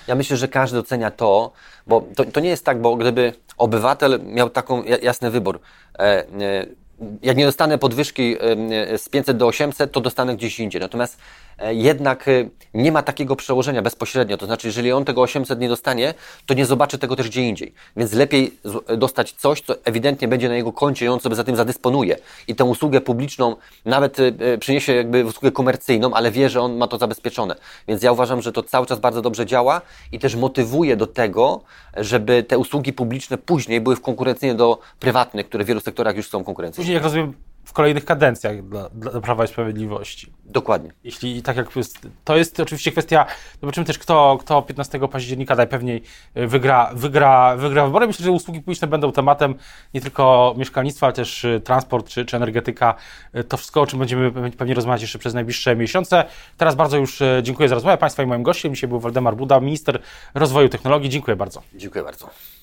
Ja 0.06 0.14
myślę, 0.14 0.36
że 0.36 0.48
każdy 0.48 0.76
docenia 0.76 1.10
to, 1.10 1.52
bo 1.86 2.04
to, 2.16 2.24
to 2.24 2.40
nie 2.40 2.48
jest 2.48 2.64
tak, 2.64 2.80
bo 2.80 2.96
gdyby 2.96 3.32
obywatel 3.58 4.20
miał 4.24 4.50
taką 4.50 4.82
jasny 5.02 5.30
wybór, 5.30 5.60
e, 5.98 6.02
e, 6.02 6.26
jak 7.22 7.36
nie 7.36 7.44
dostanę 7.44 7.78
podwyżki 7.78 8.36
z 8.96 9.08
500 9.08 9.36
do 9.36 9.46
800, 9.46 9.92
to 9.92 10.00
dostanę 10.00 10.36
gdzieś 10.36 10.60
indziej. 10.60 10.80
Natomiast 10.80 11.18
e, 11.18 11.51
jednak 11.70 12.28
e, 12.28 12.48
nie 12.74 12.92
ma 12.92 13.02
takiego 13.02 13.36
przełożenia 13.36 13.82
bezpośrednio. 13.82 14.36
To 14.36 14.46
znaczy, 14.46 14.66
jeżeli 14.66 14.92
on 14.92 15.04
tego 15.04 15.22
800 15.22 15.60
nie 15.60 15.68
dostanie, 15.68 16.14
to 16.46 16.54
nie 16.54 16.66
zobaczy 16.66 16.98
tego 16.98 17.16
też 17.16 17.28
gdzie 17.28 17.42
indziej. 17.42 17.74
Więc 17.96 18.12
lepiej 18.12 18.58
dostać 18.98 19.32
coś, 19.32 19.60
co 19.60 19.74
ewidentnie 19.84 20.28
będzie 20.28 20.48
na 20.48 20.54
jego 20.54 20.72
koncie 20.72 21.06
i 21.06 21.08
on 21.08 21.20
sobie 21.20 21.36
za 21.36 21.44
tym 21.44 21.56
zadysponuje. 21.56 22.16
I 22.48 22.54
tę 22.54 22.64
usługę 22.64 23.00
publiczną 23.00 23.56
nawet 23.84 24.16
e, 24.20 24.58
przyniesie 24.58 24.94
jakby 24.94 25.24
usługę 25.24 25.52
komercyjną, 25.52 26.14
ale 26.14 26.30
wie, 26.30 26.48
że 26.48 26.60
on 26.60 26.76
ma 26.76 26.88
to 26.88 26.98
zabezpieczone. 26.98 27.54
Więc 27.88 28.02
ja 28.02 28.12
uważam, 28.12 28.42
że 28.42 28.52
to 28.52 28.62
cały 28.62 28.86
czas 28.86 29.00
bardzo 29.00 29.22
dobrze 29.22 29.46
działa 29.46 29.80
i 30.12 30.18
też 30.18 30.36
motywuje 30.36 30.96
do 30.96 31.06
tego, 31.06 31.60
żeby 31.96 32.42
te 32.42 32.58
usługi 32.58 32.92
publiczne 32.92 33.38
później 33.38 33.80
były 33.80 33.96
w 33.96 34.00
konkurencyjnie 34.00 34.54
do 34.54 34.78
prywatnych, 35.00 35.48
które 35.48 35.64
w 35.64 35.66
wielu 35.66 35.80
sektorach 35.80 36.16
już 36.16 36.28
są 36.28 36.44
konkurencyjne 36.44 36.82
później, 36.82 36.94
jak 36.94 37.04
rozumiem, 37.04 37.34
w 37.64 37.72
kolejnych 37.72 38.04
kadencjach 38.04 38.68
dla, 38.68 38.88
dla 38.88 39.20
Prawa 39.20 39.44
i 39.44 39.48
Sprawiedliwości. 39.48 40.32
Dokładnie. 40.44 40.92
Jeśli 41.04 41.42
tak 41.42 41.56
jak 41.56 41.66
to 42.24 42.36
jest 42.36 42.60
oczywiście 42.60 42.92
kwestia, 42.92 43.26
zobaczymy 43.60 43.86
też 43.86 43.98
kto, 43.98 44.38
kto 44.40 44.62
15 44.62 45.08
października 45.08 45.54
najpewniej 45.54 46.02
y, 46.36 46.46
wygra, 46.46 46.90
wygra, 46.94 47.56
wygra 47.56 47.86
wybory. 47.86 48.06
Myślę, 48.06 48.24
że 48.24 48.30
usługi 48.30 48.60
publiczne 48.60 48.88
będą 48.88 49.12
tematem 49.12 49.54
nie 49.94 50.00
tylko 50.00 50.54
mieszkalnictwa, 50.56 51.06
ale 51.06 51.14
też 51.14 51.44
y, 51.44 51.60
transport 51.64 52.08
czy, 52.08 52.24
czy 52.24 52.36
energetyka. 52.36 52.94
Y, 53.36 53.44
to 53.44 53.56
wszystko, 53.56 53.80
o 53.80 53.86
czym 53.86 53.98
będziemy 53.98 54.50
pewnie 54.50 54.74
rozmawiać 54.74 55.02
jeszcze 55.02 55.18
przez 55.18 55.34
najbliższe 55.34 55.76
miesiące. 55.76 56.24
Teraz 56.56 56.74
bardzo 56.74 56.96
już 56.96 57.22
dziękuję 57.42 57.68
za 57.68 57.74
rozmowę 57.74 57.98
Państwa 57.98 58.22
i 58.22 58.26
moim 58.26 58.42
gościem. 58.42 58.74
Dzisiaj 58.74 58.88
był 58.88 59.00
Waldemar 59.00 59.36
Buda, 59.36 59.60
minister 59.60 60.02
rozwoju 60.34 60.68
technologii. 60.68 61.10
Dziękuję 61.10 61.36
bardzo. 61.36 61.62
Dziękuję 61.74 62.04
bardzo. 62.04 62.61